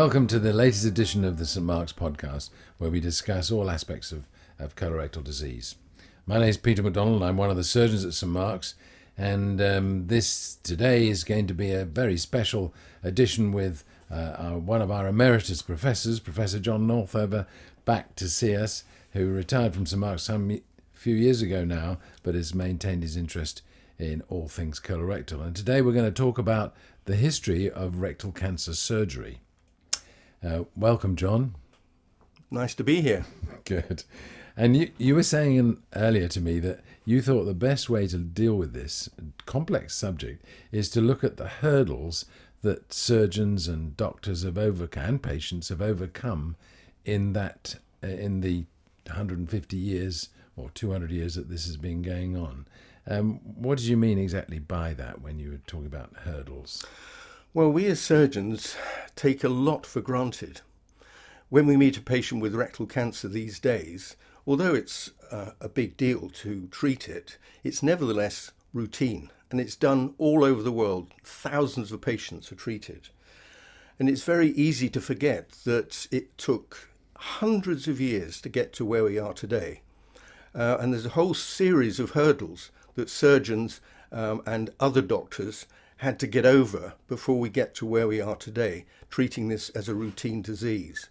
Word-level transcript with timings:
Welcome 0.00 0.28
to 0.28 0.38
the 0.38 0.54
latest 0.54 0.86
edition 0.86 1.26
of 1.26 1.36
the 1.36 1.44
St. 1.44 1.64
Mark's 1.64 1.92
podcast, 1.92 2.48
where 2.78 2.88
we 2.88 3.00
discuss 3.00 3.50
all 3.50 3.70
aspects 3.70 4.12
of, 4.12 4.26
of 4.58 4.74
colorectal 4.74 5.22
disease. 5.22 5.74
My 6.24 6.38
name 6.38 6.48
is 6.48 6.56
Peter 6.56 6.82
MacDonald, 6.82 7.22
I'm 7.22 7.36
one 7.36 7.50
of 7.50 7.58
the 7.58 7.62
surgeons 7.62 8.06
at 8.06 8.14
St. 8.14 8.32
Mark's, 8.32 8.76
and 9.18 9.60
um, 9.60 10.06
this 10.06 10.54
today 10.62 11.06
is 11.06 11.22
going 11.22 11.46
to 11.48 11.52
be 11.52 11.72
a 11.72 11.84
very 11.84 12.16
special 12.16 12.72
edition 13.02 13.52
with 13.52 13.84
uh, 14.10 14.36
our, 14.38 14.58
one 14.58 14.80
of 14.80 14.90
our 14.90 15.06
emeritus 15.06 15.60
professors, 15.60 16.18
Professor 16.18 16.58
John 16.58 16.86
Northover, 16.86 17.46
back 17.84 18.16
to 18.16 18.26
see 18.26 18.56
us, 18.56 18.84
who 19.12 19.30
retired 19.30 19.74
from 19.74 19.84
St. 19.84 20.00
Mark's 20.00 20.22
some 20.22 20.62
few 20.94 21.14
years 21.14 21.42
ago 21.42 21.62
now, 21.62 21.98
but 22.22 22.34
has 22.34 22.54
maintained 22.54 23.02
his 23.02 23.18
interest 23.18 23.60
in 23.98 24.22
all 24.30 24.48
things 24.48 24.80
colorectal. 24.80 25.42
And 25.42 25.54
today 25.54 25.82
we're 25.82 25.92
going 25.92 26.06
to 26.06 26.10
talk 26.10 26.38
about 26.38 26.74
the 27.04 27.16
history 27.16 27.70
of 27.70 28.00
rectal 28.00 28.32
cancer 28.32 28.72
surgery. 28.72 29.40
Uh, 30.42 30.64
welcome, 30.74 31.16
John. 31.16 31.54
Nice 32.50 32.74
to 32.76 32.84
be 32.84 33.00
here. 33.00 33.26
Good. 33.64 34.04
And 34.56 34.76
you, 34.76 34.90
you 34.98 35.14
were 35.14 35.22
saying 35.22 35.82
earlier 35.94 36.28
to 36.28 36.40
me 36.40 36.58
that 36.60 36.80
you 37.04 37.22
thought 37.22 37.44
the 37.44 37.54
best 37.54 37.88
way 37.88 38.06
to 38.06 38.18
deal 38.18 38.54
with 38.54 38.72
this 38.72 39.08
complex 39.46 39.94
subject 39.94 40.44
is 40.72 40.88
to 40.90 41.00
look 41.00 41.22
at 41.22 41.36
the 41.36 41.48
hurdles 41.48 42.24
that 42.62 42.92
surgeons 42.92 43.68
and 43.68 43.96
doctors 43.96 44.42
have 44.42 44.58
overcome, 44.58 45.04
and 45.04 45.22
patients 45.22 45.68
have 45.68 45.80
overcome 45.80 46.56
in 47.04 47.32
that 47.32 47.76
uh, 48.02 48.08
in 48.08 48.40
the 48.40 48.64
150 49.06 49.76
years 49.76 50.28
or 50.56 50.70
200 50.70 51.10
years 51.10 51.34
that 51.34 51.48
this 51.48 51.66
has 51.66 51.76
been 51.76 52.02
going 52.02 52.36
on. 52.36 52.66
Um, 53.06 53.40
what 53.42 53.78
did 53.78 53.86
you 53.86 53.96
mean 53.96 54.18
exactly 54.18 54.58
by 54.58 54.92
that 54.94 55.22
when 55.22 55.38
you 55.38 55.52
were 55.52 55.60
talking 55.66 55.86
about 55.86 56.14
hurdles? 56.24 56.84
Well, 57.52 57.72
we 57.72 57.86
as 57.86 57.98
surgeons 57.98 58.76
take 59.16 59.42
a 59.42 59.48
lot 59.48 59.84
for 59.84 60.00
granted. 60.00 60.60
When 61.48 61.66
we 61.66 61.76
meet 61.76 61.96
a 61.96 62.00
patient 62.00 62.40
with 62.40 62.54
rectal 62.54 62.86
cancer 62.86 63.26
these 63.26 63.58
days, 63.58 64.14
although 64.46 64.72
it's 64.72 65.10
uh, 65.32 65.50
a 65.60 65.68
big 65.68 65.96
deal 65.96 66.30
to 66.30 66.68
treat 66.68 67.08
it, 67.08 67.38
it's 67.64 67.82
nevertheless 67.82 68.52
routine 68.72 69.32
and 69.50 69.60
it's 69.60 69.74
done 69.74 70.14
all 70.16 70.44
over 70.44 70.62
the 70.62 70.70
world. 70.70 71.08
Thousands 71.24 71.90
of 71.90 72.00
patients 72.00 72.52
are 72.52 72.54
treated. 72.54 73.08
And 73.98 74.08
it's 74.08 74.22
very 74.22 74.50
easy 74.50 74.88
to 74.88 75.00
forget 75.00 75.50
that 75.64 76.06
it 76.12 76.38
took 76.38 76.88
hundreds 77.16 77.88
of 77.88 78.00
years 78.00 78.40
to 78.42 78.48
get 78.48 78.72
to 78.74 78.84
where 78.84 79.02
we 79.02 79.18
are 79.18 79.34
today. 79.34 79.80
Uh, 80.54 80.76
and 80.78 80.92
there's 80.92 81.06
a 81.06 81.10
whole 81.10 81.34
series 81.34 81.98
of 81.98 82.10
hurdles 82.10 82.70
that 82.94 83.10
surgeons 83.10 83.80
um, 84.12 84.40
and 84.46 84.70
other 84.78 85.02
doctors 85.02 85.66
had 86.00 86.18
to 86.18 86.26
get 86.26 86.46
over 86.46 86.94
before 87.08 87.38
we 87.38 87.50
get 87.50 87.74
to 87.74 87.84
where 87.84 88.08
we 88.08 88.22
are 88.22 88.36
today, 88.36 88.86
treating 89.10 89.48
this 89.48 89.68
as 89.70 89.86
a 89.86 89.94
routine 89.94 90.40
disease. 90.40 91.10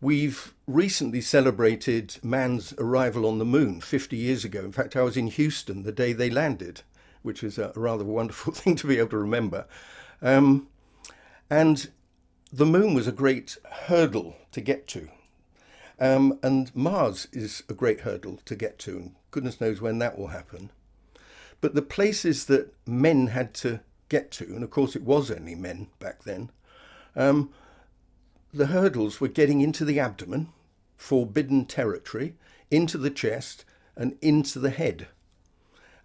We've 0.00 0.52
recently 0.66 1.20
celebrated 1.20 2.16
man's 2.20 2.74
arrival 2.78 3.24
on 3.26 3.38
the 3.38 3.44
moon 3.44 3.80
50 3.80 4.16
years 4.16 4.44
ago. 4.44 4.58
In 4.58 4.72
fact, 4.72 4.96
I 4.96 5.02
was 5.02 5.16
in 5.16 5.28
Houston 5.28 5.84
the 5.84 5.92
day 5.92 6.12
they 6.12 6.28
landed, 6.28 6.82
which 7.22 7.44
was 7.44 7.58
a 7.58 7.72
rather 7.76 8.02
wonderful 8.18 8.52
thing 8.52 8.74
to 8.74 8.88
be 8.88 8.98
able 8.98 9.10
to 9.10 9.18
remember. 9.18 9.66
Um, 10.20 10.66
and 11.48 11.88
the 12.52 12.66
moon 12.66 12.92
was 12.92 13.06
a 13.06 13.12
great 13.12 13.56
hurdle 13.70 14.36
to 14.50 14.60
get 14.60 14.88
to. 14.88 15.08
Um, 16.00 16.40
and 16.42 16.74
Mars 16.74 17.28
is 17.32 17.62
a 17.68 17.74
great 17.74 18.00
hurdle 18.00 18.40
to 18.46 18.56
get 18.56 18.80
to, 18.80 18.96
and 18.96 19.14
goodness 19.30 19.60
knows 19.60 19.80
when 19.80 20.00
that 20.00 20.18
will 20.18 20.28
happen. 20.28 20.70
But 21.60 21.74
the 21.74 21.82
places 21.82 22.46
that 22.46 22.74
men 22.86 23.28
had 23.28 23.54
to 23.54 23.80
get 24.08 24.30
to, 24.32 24.44
and 24.44 24.62
of 24.62 24.70
course 24.70 24.94
it 24.94 25.02
was 25.02 25.30
only 25.30 25.54
men 25.54 25.88
back 25.98 26.24
then, 26.24 26.50
um, 27.14 27.50
the 28.52 28.66
hurdles 28.66 29.20
were 29.20 29.28
getting 29.28 29.60
into 29.60 29.84
the 29.84 29.98
abdomen, 29.98 30.48
forbidden 30.96 31.64
territory, 31.66 32.34
into 32.70 32.98
the 32.98 33.10
chest, 33.10 33.64
and 33.96 34.16
into 34.20 34.58
the 34.58 34.70
head. 34.70 35.08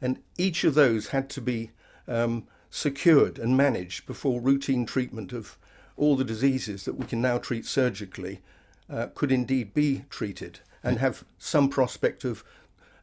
And 0.01 0.21
each 0.37 0.63
of 0.63 0.73
those 0.73 1.09
had 1.09 1.29
to 1.31 1.41
be 1.41 1.71
um, 2.07 2.47
secured 2.69 3.37
and 3.37 3.55
managed 3.55 4.05
before 4.05 4.41
routine 4.41 4.85
treatment 4.85 5.31
of 5.31 5.57
all 5.97 6.15
the 6.15 6.23
diseases 6.23 6.85
that 6.85 6.95
we 6.95 7.05
can 7.05 7.21
now 7.21 7.37
treat 7.37 7.65
surgically 7.65 8.41
uh, 8.89 9.07
could 9.13 9.31
indeed 9.31 9.73
be 9.73 10.03
treated 10.09 10.59
and 10.83 10.97
have 10.97 11.23
some 11.37 11.69
prospect 11.69 12.23
of 12.23 12.43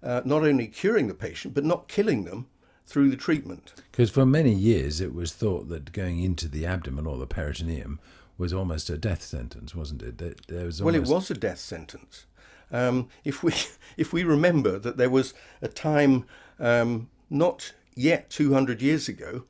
uh, 0.03 0.23
not 0.25 0.43
only 0.43 0.67
curing 0.67 1.09
the 1.09 1.15
patient 1.15 1.55
but 1.55 1.65
not 1.65 1.89
killing 1.89 2.25
them 2.25 2.47
through 2.87 3.11
the 3.11 3.17
treatment. 3.17 3.75
Because 3.91 4.11
for 4.11 4.25
many 4.25 4.53
years 4.53 5.01
it 5.01 5.15
was 5.15 5.33
thought 5.33 5.69
that 5.69 5.93
going 5.93 6.23
into 6.23 6.49
the 6.49 6.65
abdomen 6.65 7.07
or 7.07 7.19
the 7.19 7.27
peritoneum 7.27 8.01
was 8.39 8.53
almost 8.53 8.89
a 8.89 8.97
death 8.97 9.23
sentence, 9.23 9.75
wasn't 9.75 10.03
it? 10.03 10.19
There 10.47 10.65
was 10.65 10.81
almost... 10.81 10.83
Well, 10.83 10.95
it 10.95 11.09
was 11.15 11.31
a 11.31 11.35
death 11.35 11.59
sentence. 11.59 12.25
Um, 12.71 13.09
if 13.25 13.43
we 13.43 13.53
if 13.97 14.13
we 14.13 14.25
remember 14.25 14.79
that 14.79 14.97
there 14.97 15.11
was 15.11 15.35
a 15.63 15.69
time 15.69 16.25
um, 16.59 17.09
not 17.31 17.73
yet 17.95 18.31
200 18.31 18.81
years 18.81 19.09
ago 19.09 19.45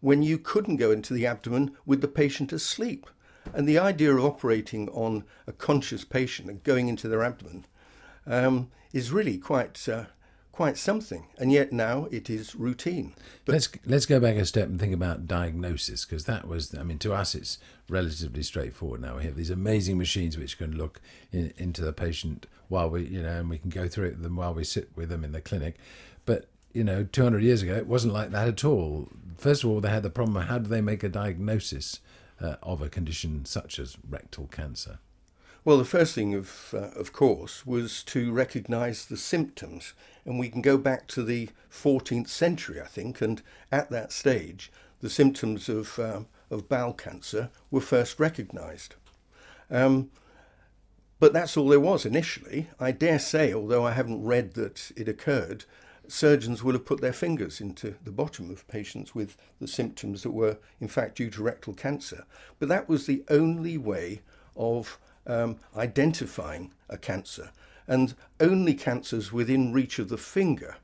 when 0.00 0.22
you 0.22 0.36
couldn't 0.36 0.76
go 0.76 0.90
into 0.90 1.14
the 1.14 1.26
abdomen 1.26 1.74
with 1.86 2.02
the 2.02 2.08
patient 2.08 2.52
asleep. 2.52 3.06
And 3.54 3.66
the 3.66 3.78
idea 3.78 4.14
of 4.14 4.24
operating 4.24 4.88
on 4.90 5.24
a 5.46 5.52
conscious 5.52 6.04
patient 6.04 6.50
and 6.50 6.62
going 6.62 6.88
into 6.88 7.08
their 7.08 7.22
abdomen 7.22 7.64
um, 8.26 8.70
is 8.92 9.12
really 9.12 9.38
quite 9.38 9.88
uh, 9.88 10.04
quite 10.52 10.78
something. 10.78 11.26
And 11.38 11.50
yet 11.50 11.72
now 11.72 12.06
it 12.10 12.30
is 12.30 12.54
routine. 12.54 13.14
But 13.44 13.52
let's 13.54 13.68
let's 13.84 14.06
go 14.06 14.20
back 14.20 14.36
a 14.36 14.46
step 14.46 14.68
and 14.68 14.78
think 14.78 14.94
about 14.94 15.26
diagnosis 15.26 16.04
because 16.04 16.24
that 16.26 16.46
was 16.46 16.74
I 16.74 16.82
mean 16.82 16.98
to 17.00 17.12
us 17.12 17.34
it's 17.34 17.58
relatively 17.88 18.42
straightforward 18.42 19.00
now. 19.00 19.16
We 19.16 19.24
have 19.24 19.36
these 19.36 19.50
amazing 19.50 19.98
machines 19.98 20.38
which 20.38 20.58
can 20.58 20.76
look 20.76 21.00
in, 21.32 21.52
into 21.56 21.82
the 21.82 21.92
patient 21.92 22.46
while 22.68 22.88
we 22.88 23.04
you 23.04 23.22
know 23.22 23.40
and 23.40 23.50
we 23.50 23.58
can 23.58 23.70
go 23.70 23.88
through 23.88 24.12
them 24.12 24.36
while 24.36 24.54
we 24.54 24.64
sit 24.64 24.90
with 24.96 25.08
them 25.08 25.24
in 25.24 25.32
the 25.32 25.40
clinic. 25.40 25.76
But 26.24 26.46
you 26.72 26.84
know, 26.84 27.04
200 27.04 27.42
years 27.42 27.62
ago, 27.62 27.76
it 27.76 27.86
wasn't 27.86 28.12
like 28.12 28.32
that 28.32 28.48
at 28.48 28.64
all. 28.64 29.08
First 29.38 29.62
of 29.62 29.70
all, 29.70 29.80
they 29.80 29.90
had 29.90 30.02
the 30.02 30.10
problem 30.10 30.36
of 30.36 30.48
how 30.48 30.58
do 30.58 30.68
they 30.68 30.80
make 30.80 31.04
a 31.04 31.08
diagnosis 31.08 32.00
uh, 32.40 32.56
of 32.62 32.82
a 32.82 32.88
condition 32.88 33.44
such 33.44 33.78
as 33.78 33.96
rectal 34.08 34.48
cancer? 34.48 34.98
Well, 35.66 35.78
the 35.78 35.86
first 35.86 36.14
thing, 36.14 36.34
of, 36.34 36.74
uh, 36.74 36.90
of 36.94 37.14
course, 37.14 37.64
was 37.64 38.02
to 38.04 38.30
recognise 38.32 39.06
the 39.06 39.16
symptoms. 39.16 39.94
And 40.26 40.38
we 40.38 40.50
can 40.50 40.60
go 40.60 40.76
back 40.76 41.06
to 41.08 41.22
the 41.22 41.48
14th 41.70 42.28
century, 42.28 42.82
I 42.82 42.86
think, 42.86 43.22
and 43.22 43.40
at 43.72 43.88
that 43.88 44.12
stage, 44.12 44.70
the 45.00 45.08
symptoms 45.08 45.70
of, 45.70 45.98
um, 45.98 46.26
of 46.50 46.68
bowel 46.68 46.92
cancer 46.92 47.48
were 47.70 47.80
first 47.80 48.20
recognised. 48.20 48.96
Um, 49.70 50.10
but 51.18 51.32
that's 51.32 51.56
all 51.56 51.68
there 51.68 51.80
was 51.80 52.04
initially. 52.04 52.68
I 52.78 52.90
dare 52.90 53.18
say, 53.18 53.54
although 53.54 53.86
I 53.86 53.92
haven't 53.92 54.22
read 54.22 54.52
that 54.54 54.92
it 54.96 55.08
occurred, 55.08 55.64
surgeons 56.06 56.62
would 56.62 56.74
have 56.74 56.84
put 56.84 57.00
their 57.00 57.14
fingers 57.14 57.62
into 57.62 57.94
the 58.04 58.12
bottom 58.12 58.50
of 58.50 58.68
patients 58.68 59.14
with 59.14 59.38
the 59.60 59.68
symptoms 59.68 60.24
that 60.24 60.32
were, 60.32 60.58
in 60.78 60.88
fact, 60.88 61.16
due 61.16 61.30
to 61.30 61.42
rectal 61.42 61.72
cancer. 61.72 62.26
But 62.58 62.68
that 62.68 62.86
was 62.86 63.06
the 63.06 63.24
only 63.30 63.78
way 63.78 64.20
of 64.56 64.98
um, 65.26 65.58
identifying 65.76 66.72
a 66.88 66.98
cancer. 66.98 67.50
And 67.86 68.14
only 68.40 68.74
cancers 68.74 69.32
within 69.32 69.72
reach 69.72 69.98
of 69.98 70.08
the 70.08 70.16
finger 70.16 70.76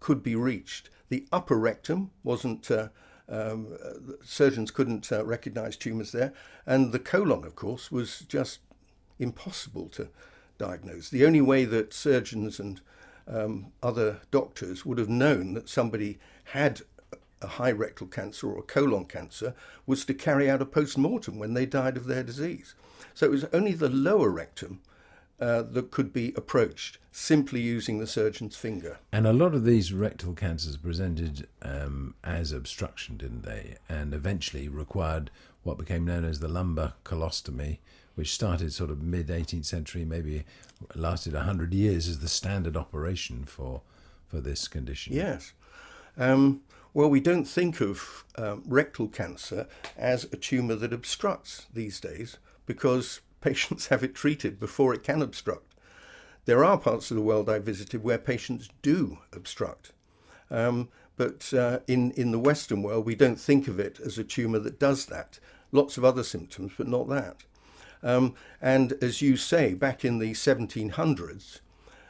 could 0.00 0.22
be 0.22 0.34
reached. 0.34 0.90
The 1.08 1.26
upper 1.32 1.58
rectum 1.58 2.10
wasn't. 2.22 2.70
Uh, 2.70 2.88
um, 3.30 3.76
surgeons 4.24 4.70
couldn't 4.70 5.12
uh, 5.12 5.22
recognize 5.22 5.76
tumors 5.76 6.12
there, 6.12 6.32
and 6.64 6.92
the 6.92 6.98
colon, 6.98 7.44
of 7.44 7.54
course, 7.54 7.92
was 7.92 8.20
just 8.20 8.60
impossible 9.18 9.88
to 9.90 10.08
diagnose. 10.56 11.10
The 11.10 11.26
only 11.26 11.42
way 11.42 11.66
that 11.66 11.92
surgeons 11.92 12.58
and 12.58 12.80
um, 13.26 13.72
other 13.82 14.20
doctors 14.30 14.86
would 14.86 14.98
have 14.98 15.08
known 15.08 15.54
that 15.54 15.68
somebody 15.68 16.18
had 16.44 16.82
a 17.40 17.46
high 17.46 17.70
rectal 17.70 18.06
cancer 18.06 18.48
or 18.48 18.58
a 18.58 18.62
colon 18.62 19.04
cancer 19.04 19.54
was 19.86 20.04
to 20.04 20.14
carry 20.14 20.50
out 20.50 20.62
a 20.62 20.66
post 20.66 20.98
mortem 20.98 21.38
when 21.38 21.54
they 21.54 21.66
died 21.66 21.96
of 21.96 22.06
their 22.06 22.22
disease. 22.22 22.74
So 23.14 23.26
it 23.26 23.30
was 23.30 23.44
only 23.52 23.72
the 23.72 23.88
lower 23.88 24.30
rectum 24.30 24.80
uh, 25.40 25.62
that 25.62 25.90
could 25.90 26.12
be 26.12 26.32
approached 26.36 26.98
simply 27.12 27.60
using 27.60 27.98
the 27.98 28.06
surgeon's 28.06 28.56
finger. 28.56 28.98
And 29.12 29.26
a 29.26 29.32
lot 29.32 29.54
of 29.54 29.64
these 29.64 29.92
rectal 29.92 30.34
cancers 30.34 30.76
presented 30.76 31.46
um, 31.62 32.14
as 32.24 32.52
obstruction, 32.52 33.16
didn't 33.16 33.42
they? 33.42 33.76
And 33.88 34.14
eventually 34.14 34.68
required 34.68 35.30
what 35.62 35.78
became 35.78 36.04
known 36.04 36.24
as 36.24 36.40
the 36.40 36.48
lumbar 36.48 36.94
colostomy, 37.04 37.78
which 38.14 38.34
started 38.34 38.72
sort 38.72 38.90
of 38.90 39.02
mid 39.02 39.28
18th 39.28 39.66
century, 39.66 40.04
maybe 40.04 40.44
lasted 40.94 41.34
100 41.34 41.74
years 41.74 42.08
as 42.08 42.20
the 42.20 42.28
standard 42.28 42.76
operation 42.76 43.44
for, 43.44 43.82
for 44.26 44.40
this 44.40 44.68
condition. 44.68 45.14
Yes. 45.14 45.52
Um, 46.16 46.62
well, 46.94 47.10
we 47.10 47.20
don't 47.20 47.44
think 47.44 47.80
of 47.80 48.24
um, 48.36 48.62
rectal 48.66 49.08
cancer 49.08 49.68
as 49.96 50.24
a 50.24 50.36
tumour 50.36 50.74
that 50.76 50.92
obstructs 50.92 51.66
these 51.72 52.00
days 52.00 52.38
because 52.68 53.20
patients 53.40 53.88
have 53.88 54.04
it 54.04 54.14
treated 54.14 54.60
before 54.60 54.94
it 54.94 55.02
can 55.02 55.22
obstruct. 55.22 55.74
There 56.44 56.64
are 56.64 56.78
parts 56.78 57.10
of 57.10 57.16
the 57.16 57.22
world 57.22 57.50
I 57.50 57.58
visited 57.58 58.04
where 58.04 58.18
patients 58.18 58.68
do 58.80 59.18
obstruct. 59.32 59.92
Um, 60.50 60.88
but 61.16 61.52
uh, 61.52 61.80
in, 61.88 62.12
in 62.12 62.30
the 62.30 62.38
Western 62.38 62.82
world, 62.82 63.04
we 63.04 63.16
don't 63.16 63.40
think 63.40 63.66
of 63.68 63.80
it 63.80 63.98
as 64.00 64.18
a 64.18 64.24
tumour 64.24 64.60
that 64.60 64.78
does 64.78 65.06
that. 65.06 65.40
lots 65.72 65.98
of 65.98 66.04
other 66.04 66.22
symptoms, 66.22 66.72
but 66.78 66.88
not 66.88 67.08
that. 67.08 67.44
Um, 68.02 68.34
and 68.62 68.92
as 69.02 69.20
you 69.20 69.36
say, 69.36 69.74
back 69.74 70.04
in 70.04 70.18
the 70.18 70.32
1700s, 70.32 71.60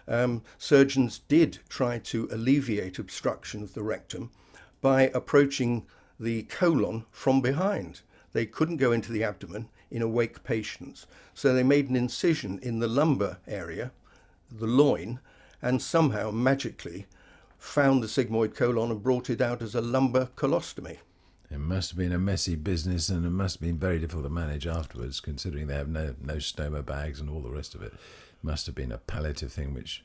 um, 0.07 0.43
surgeons 0.57 1.21
did 1.29 1.59
try 1.69 1.99
to 1.99 2.29
alleviate 2.31 2.99
obstruction 2.99 3.63
of 3.63 3.75
the 3.75 3.83
rectum 3.83 4.31
by 4.81 5.11
approaching 5.15 5.87
the 6.21 6.45
colon 6.45 7.05
from 7.11 7.41
behind. 7.41 8.03
They 8.39 8.47
couldn't 8.47 8.77
go 8.77 8.93
into 8.93 9.11
the 9.11 9.25
abdomen 9.25 9.69
in 9.91 10.01
awake 10.01 10.45
patients, 10.45 11.09
so 11.35 11.53
they 11.53 11.65
made 11.65 11.91
an 11.91 11.97
incision 11.97 12.61
in 12.63 12.79
the 12.79 12.87
lumbar 12.87 13.39
area, 13.49 13.91
the 14.49 14.65
loin, 14.65 15.19
and 15.61 15.83
somehow 15.83 16.31
magically 16.31 17.07
found 17.59 18.01
the 18.01 18.07
sigmoid 18.07 18.55
colon 18.55 18.93
and 18.93 19.03
brought 19.03 19.29
it 19.29 19.41
out 19.41 19.61
as 19.61 19.75
a 19.75 19.81
lumbar 19.81 20.29
colostomy. 20.37 20.99
It 21.51 21.59
must 21.59 21.91
have 21.91 21.99
been 21.99 22.13
a 22.13 22.19
messy 22.21 22.55
business, 22.55 23.09
and 23.09 23.27
it 23.27 23.31
must 23.31 23.57
have 23.57 23.63
been 23.63 23.77
very 23.77 23.99
difficult 23.99 24.27
to 24.27 24.31
manage 24.31 24.69
afterwards, 24.69 25.19
considering 25.19 25.67
they 25.67 25.75
have 25.75 25.89
no 25.89 26.15
no 26.23 26.37
stoma 26.37 26.87
bags 26.87 27.19
and 27.19 27.29
all 27.29 27.41
the 27.41 27.51
rest 27.51 27.75
of 27.75 27.83
it. 27.83 27.93
Must 28.45 28.67
have 28.67 28.77
been 28.77 28.93
a 28.93 28.99
palliative 28.99 29.53
thing, 29.53 29.75
which 29.75 30.05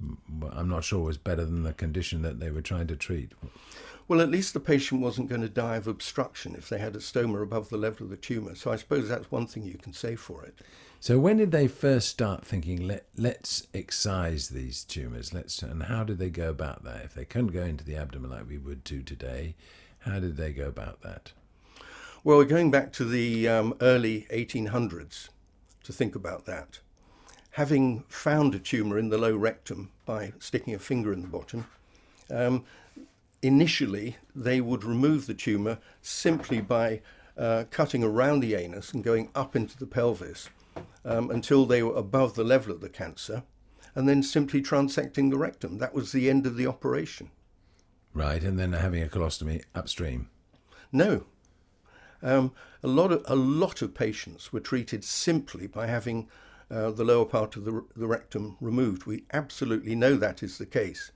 mm, 0.00 0.16
I'm 0.52 0.68
not 0.68 0.84
sure 0.84 1.00
was 1.00 1.18
better 1.18 1.44
than 1.44 1.64
the 1.64 1.72
condition 1.72 2.22
that 2.22 2.38
they 2.38 2.52
were 2.52 2.62
trying 2.62 2.86
to 2.86 2.96
treat. 2.96 3.32
Well, 4.12 4.20
at 4.20 4.28
least 4.30 4.52
the 4.52 4.60
patient 4.60 5.00
wasn't 5.00 5.30
going 5.30 5.40
to 5.40 5.48
die 5.48 5.76
of 5.76 5.86
obstruction 5.86 6.54
if 6.54 6.68
they 6.68 6.76
had 6.76 6.94
a 6.94 6.98
stoma 6.98 7.42
above 7.42 7.70
the 7.70 7.78
level 7.78 8.04
of 8.04 8.10
the 8.10 8.18
tumour. 8.18 8.54
So 8.54 8.70
I 8.70 8.76
suppose 8.76 9.08
that's 9.08 9.30
one 9.30 9.46
thing 9.46 9.62
you 9.62 9.78
can 9.78 9.94
say 9.94 10.16
for 10.16 10.44
it. 10.44 10.54
So 11.00 11.18
when 11.18 11.38
did 11.38 11.50
they 11.50 11.66
first 11.66 12.10
start 12.10 12.44
thinking, 12.44 12.86
Let, 12.86 13.06
let's 13.16 13.66
excise 13.72 14.50
these 14.50 14.84
tumours? 14.84 15.32
Let's 15.32 15.62
and 15.62 15.84
how 15.84 16.04
did 16.04 16.18
they 16.18 16.28
go 16.28 16.50
about 16.50 16.84
that? 16.84 17.06
If 17.06 17.14
they 17.14 17.24
couldn't 17.24 17.52
go 17.52 17.62
into 17.62 17.84
the 17.84 17.96
abdomen 17.96 18.30
like 18.30 18.46
we 18.46 18.58
would 18.58 18.84
do 18.84 19.00
today, 19.00 19.54
how 20.00 20.20
did 20.20 20.36
they 20.36 20.52
go 20.52 20.66
about 20.66 21.00
that? 21.00 21.32
Well, 22.22 22.36
we're 22.36 22.44
going 22.44 22.70
back 22.70 22.92
to 22.92 23.06
the 23.06 23.48
um, 23.48 23.74
early 23.80 24.26
1800s 24.30 25.30
to 25.84 25.92
think 25.94 26.14
about 26.14 26.44
that. 26.44 26.80
Having 27.52 28.04
found 28.08 28.54
a 28.54 28.58
tumour 28.58 28.98
in 28.98 29.08
the 29.08 29.16
low 29.16 29.34
rectum 29.34 29.90
by 30.04 30.34
sticking 30.38 30.74
a 30.74 30.78
finger 30.78 31.14
in 31.14 31.22
the 31.22 31.28
bottom, 31.28 31.66
um, 32.30 32.66
initially 33.42 34.16
they 34.34 34.60
would 34.60 34.84
remove 34.84 35.26
the 35.26 35.34
tumour 35.34 35.78
simply 36.00 36.60
by 36.60 37.02
uh, 37.36 37.64
cutting 37.70 38.04
around 38.04 38.40
the 38.40 38.54
anus 38.54 38.92
and 38.92 39.02
going 39.02 39.30
up 39.34 39.56
into 39.56 39.76
the 39.76 39.86
pelvis 39.86 40.48
um, 41.04 41.30
until 41.30 41.66
they 41.66 41.82
were 41.82 41.96
above 41.96 42.34
the 42.34 42.44
level 42.44 42.72
of 42.72 42.80
the 42.80 42.88
cancer, 42.88 43.42
and 43.94 44.08
then 44.08 44.22
simply 44.22 44.62
transecting 44.62 45.30
the 45.30 45.38
rectum. 45.38 45.78
That 45.78 45.94
was 45.94 46.12
the 46.12 46.30
end 46.30 46.46
of 46.46 46.56
the 46.56 46.66
operation. 46.66 47.30
Right, 48.14 48.42
and 48.42 48.58
then 48.58 48.72
having 48.72 49.02
a 49.02 49.08
colostomy 49.08 49.62
upstream. 49.74 50.28
No. 50.92 51.24
Um, 52.22 52.52
a 52.82 52.88
lot 52.88 53.10
of 53.10 53.24
a 53.26 53.34
lot 53.34 53.82
of 53.82 53.94
patients 53.94 54.52
were 54.52 54.60
treated 54.60 55.02
simply 55.02 55.66
by 55.66 55.86
having 55.86 56.28
uh, 56.70 56.90
the 56.90 57.04
lower 57.04 57.24
part 57.24 57.56
of 57.56 57.64
the, 57.64 57.84
the 57.96 58.06
rectum 58.06 58.56
removed. 58.60 59.06
We 59.06 59.24
absolutely 59.32 59.94
know 59.94 60.16
that 60.16 60.42
is 60.42 60.58
the 60.58 60.66
case. 60.66 61.10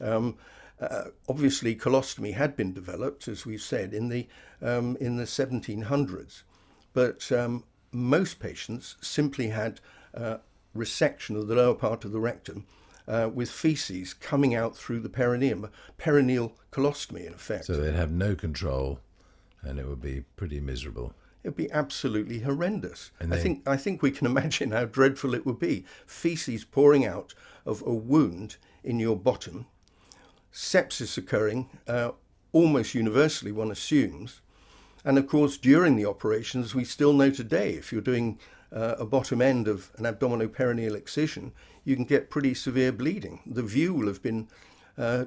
Um, 0.00 0.36
uh, 0.80 1.04
obviously, 1.28 1.74
colostomy 1.74 2.34
had 2.34 2.56
been 2.56 2.72
developed, 2.72 3.28
as 3.28 3.44
we've 3.44 3.62
said, 3.62 3.92
in 3.92 4.08
the 4.08 4.28
um, 4.62 4.96
in 5.00 5.16
the 5.16 5.24
1700s, 5.24 6.42
but 6.92 7.30
um, 7.32 7.64
most 7.92 8.38
patients 8.38 8.96
simply 9.00 9.48
had 9.48 9.80
uh, 10.14 10.38
resection 10.76 11.36
of 11.36 11.48
the 11.48 11.54
lower 11.54 11.74
part 11.74 12.04
of 12.04 12.12
the 12.12 12.20
rectum 12.20 12.66
uh, 13.08 13.30
with 13.32 13.50
feces 13.50 14.14
coming 14.14 14.54
out 14.54 14.76
through 14.76 15.00
the 15.00 15.08
perineum, 15.08 15.70
perineal 15.98 16.52
colostomy, 16.70 17.26
in 17.26 17.32
effect. 17.32 17.64
So 17.64 17.76
they'd 17.76 17.94
have 17.94 18.12
no 18.12 18.34
control, 18.34 19.00
and 19.62 19.78
it 19.78 19.88
would 19.88 20.02
be 20.02 20.24
pretty 20.36 20.60
miserable. 20.60 21.14
It'd 21.42 21.56
be 21.56 21.70
absolutely 21.70 22.40
horrendous. 22.40 23.10
I 23.20 23.36
think 23.36 23.66
I 23.66 23.76
think 23.76 24.02
we 24.02 24.10
can 24.10 24.26
imagine 24.32 24.72
how 24.72 24.84
dreadful 24.84 25.34
it 25.34 25.46
would 25.46 25.58
be. 25.58 25.84
Feces 26.06 26.64
pouring 26.64 27.06
out 27.06 27.34
of 27.64 27.82
a 27.82 27.94
wound 27.94 28.56
in 28.84 29.00
your 29.00 29.16
bottom, 29.16 29.66
sepsis 30.52 31.16
occurring 31.18 31.68
uh, 31.86 32.12
almost 32.52 32.94
universally, 32.94 33.52
one 33.52 33.70
assumes. 33.70 34.40
And 35.04 35.18
of 35.18 35.26
course, 35.26 35.56
during 35.56 35.96
the 35.96 36.06
operations, 36.06 36.74
we 36.74 36.84
still 36.84 37.12
know 37.12 37.30
today 37.30 37.74
if 37.74 37.92
you're 37.92 38.00
doing 38.00 38.38
uh, 38.72 38.96
a 38.98 39.04
bottom 39.04 39.40
end 39.40 39.68
of 39.68 39.90
an 39.96 40.04
abdominoperineal 40.04 40.94
excision, 40.94 41.52
you 41.84 41.96
can 41.96 42.04
get 42.04 42.30
pretty 42.30 42.54
severe 42.54 42.92
bleeding. 42.92 43.40
The 43.46 43.62
view 43.62 43.94
will 43.94 44.06
have 44.06 44.22
been 44.22 44.48
uh, 44.96 45.26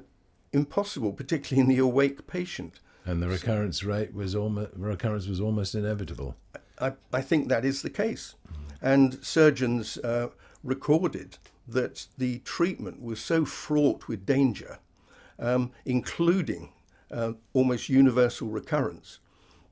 impossible, 0.51 1.13
particularly 1.13 1.61
in 1.61 1.75
the 1.75 1.81
awake 1.81 2.27
patient. 2.27 2.79
And 3.05 3.21
the 3.21 3.27
recurrence 3.27 3.83
rate 3.83 4.13
was 4.13 4.35
almost 4.35 4.71
recurrence 4.75 5.27
was 5.27 5.41
almost 5.41 5.73
inevitable. 5.73 6.35
I, 6.79 6.93
I 7.11 7.21
think 7.21 7.47
that 7.47 7.65
is 7.65 7.81
the 7.81 7.89
case, 7.89 8.35
and 8.81 9.23
surgeons 9.23 9.97
uh, 9.97 10.27
recorded 10.63 11.37
that 11.67 12.07
the 12.17 12.39
treatment 12.39 13.01
was 13.01 13.19
so 13.19 13.45
fraught 13.45 14.07
with 14.07 14.25
danger, 14.25 14.79
um, 15.41 15.71
including 15.85 16.69
uh, 17.11 17.33
almost 17.53 17.89
universal 17.89 18.47
recurrence, 18.47 19.19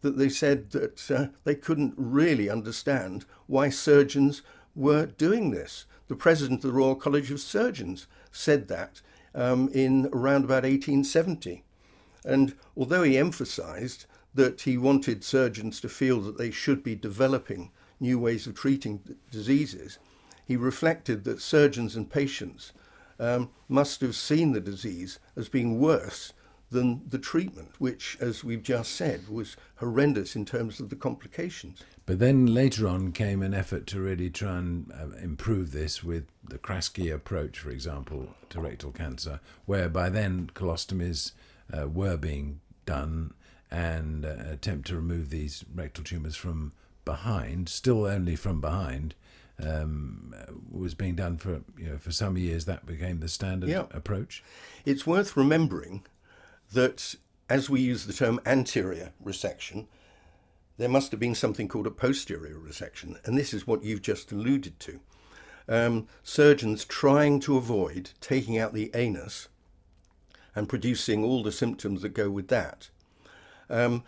that 0.01 0.17
they 0.17 0.29
said 0.29 0.71
that 0.71 1.11
uh, 1.11 1.27
they 1.43 1.55
couldn't 1.55 1.93
really 1.95 2.49
understand 2.49 3.25
why 3.47 3.69
surgeons 3.69 4.41
were 4.75 5.05
doing 5.05 5.51
this. 5.51 5.85
The 6.07 6.15
president 6.15 6.63
of 6.63 6.71
the 6.71 6.77
Royal 6.77 6.95
College 6.95 7.31
of 7.31 7.39
Surgeons 7.39 8.07
said 8.31 8.67
that 8.67 9.01
um, 9.35 9.69
in 9.73 10.09
around 10.11 10.43
about 10.43 10.63
1870. 10.63 11.63
And 12.25 12.55
although 12.75 13.03
he 13.03 13.17
emphasized 13.17 14.05
that 14.33 14.61
he 14.61 14.77
wanted 14.77 15.23
surgeons 15.23 15.79
to 15.81 15.89
feel 15.89 16.19
that 16.21 16.37
they 16.37 16.51
should 16.51 16.83
be 16.83 16.95
developing 16.95 17.71
new 17.99 18.19
ways 18.19 18.47
of 18.47 18.55
treating 18.55 19.17
diseases, 19.31 19.99
he 20.45 20.55
reflected 20.55 21.23
that 21.23 21.41
surgeons 21.41 21.95
and 21.95 22.09
patients 22.09 22.73
um, 23.19 23.49
must 23.67 24.01
have 24.01 24.15
seen 24.15 24.53
the 24.53 24.61
disease 24.61 25.19
as 25.35 25.49
being 25.49 25.79
worse 25.79 26.33
than 26.71 27.01
the 27.09 27.17
treatment, 27.17 27.69
which, 27.79 28.17
as 28.21 28.43
we've 28.43 28.61
just 28.63 28.91
said, 28.93 29.27
was 29.27 29.57
horrendous 29.77 30.35
in 30.35 30.45
terms 30.45 30.79
of 30.79 30.89
the 30.89 30.95
complications. 30.95 31.81
But 32.05 32.19
then 32.19 32.45
later 32.45 32.87
on 32.87 33.11
came 33.11 33.41
an 33.41 33.53
effort 33.53 33.87
to 33.87 33.99
really 33.99 34.29
try 34.29 34.57
and 34.57 34.91
uh, 34.91 35.17
improve 35.17 35.71
this 35.71 36.03
with 36.03 36.25
the 36.47 36.57
Kraske 36.57 37.13
approach, 37.13 37.59
for 37.59 37.69
example, 37.69 38.29
to 38.49 38.61
rectal 38.61 38.91
cancer, 38.91 39.39
where 39.65 39.89
by 39.89 40.09
then 40.09 40.51
colostomies 40.53 41.31
uh, 41.71 41.87
were 41.87 42.17
being 42.17 42.61
done 42.85 43.33
and 43.71 44.25
uh, 44.25 44.35
attempt 44.49 44.87
to 44.87 44.95
remove 44.95 45.29
these 45.29 45.63
rectal 45.73 46.03
tumours 46.03 46.35
from 46.35 46.73
behind, 47.05 47.69
still 47.69 48.05
only 48.05 48.35
from 48.35 48.61
behind, 48.61 49.15
um, 49.65 50.33
was 50.71 50.93
being 50.93 51.15
done 51.15 51.37
for 51.37 51.61
you 51.77 51.89
know 51.89 51.97
for 51.97 52.11
some 52.11 52.37
years. 52.37 52.65
That 52.65 52.85
became 52.85 53.19
the 53.19 53.27
standard 53.27 53.69
yeah. 53.69 53.85
approach. 53.91 54.43
It's 54.85 55.05
worth 55.05 55.35
remembering 55.35 56.05
that 56.73 57.15
as 57.49 57.69
we 57.69 57.81
use 57.81 58.05
the 58.05 58.13
term 58.13 58.39
anterior 58.45 59.11
resection, 59.23 59.87
there 60.77 60.89
must 60.89 61.11
have 61.11 61.19
been 61.19 61.35
something 61.35 61.67
called 61.67 61.87
a 61.87 61.91
posterior 61.91 62.55
resection, 62.55 63.17
and 63.25 63.37
this 63.37 63.53
is 63.53 63.67
what 63.67 63.83
you've 63.83 64.01
just 64.01 64.31
alluded 64.31 64.79
to. 64.79 64.99
Um, 65.67 66.07
surgeons 66.23 66.85
trying 66.85 67.39
to 67.41 67.57
avoid 67.57 68.11
taking 68.21 68.57
out 68.57 68.73
the 68.73 68.89
anus 68.95 69.49
and 70.55 70.67
producing 70.67 71.23
all 71.23 71.43
the 71.43 71.51
symptoms 71.51 72.01
that 72.01 72.09
go 72.09 72.29
with 72.29 72.47
that, 72.47 72.89
um, 73.69 74.03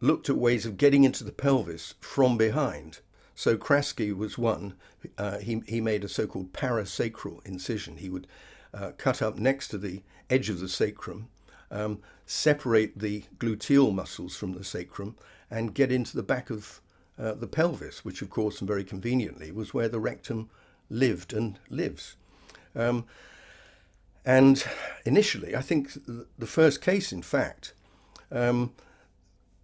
looked 0.00 0.28
at 0.28 0.36
ways 0.36 0.66
of 0.66 0.76
getting 0.76 1.04
into 1.04 1.24
the 1.24 1.32
pelvis 1.32 1.94
from 2.00 2.36
behind. 2.36 3.00
So 3.36 3.56
Kraske 3.56 4.16
was 4.16 4.36
one. 4.36 4.74
Uh, 5.16 5.38
he, 5.38 5.62
he 5.68 5.80
made 5.80 6.02
a 6.02 6.08
so-called 6.08 6.52
parasacral 6.52 7.46
incision. 7.46 7.98
He 7.98 8.08
would 8.08 8.26
uh, 8.74 8.92
cut 8.98 9.22
up 9.22 9.36
next 9.36 9.68
to 9.68 9.78
the 9.78 10.02
edge 10.28 10.50
of 10.50 10.58
the 10.58 10.68
sacrum 10.68 11.28
um, 11.70 12.00
separate 12.26 12.98
the 12.98 13.24
gluteal 13.38 13.94
muscles 13.94 14.36
from 14.36 14.52
the 14.52 14.64
sacrum 14.64 15.16
and 15.50 15.74
get 15.74 15.92
into 15.92 16.16
the 16.16 16.22
back 16.22 16.50
of 16.50 16.80
uh, 17.18 17.32
the 17.32 17.46
pelvis, 17.46 18.04
which, 18.04 18.20
of 18.22 18.30
course, 18.30 18.60
and 18.60 18.68
very 18.68 18.84
conveniently, 18.84 19.50
was 19.50 19.72
where 19.72 19.88
the 19.88 20.00
rectum 20.00 20.50
lived 20.90 21.32
and 21.32 21.58
lives. 21.70 22.16
Um, 22.74 23.04
and 24.24 24.64
initially, 25.04 25.54
I 25.54 25.62
think 25.62 25.92
the 26.38 26.46
first 26.46 26.82
case, 26.82 27.12
in 27.12 27.22
fact, 27.22 27.72
um, 28.30 28.72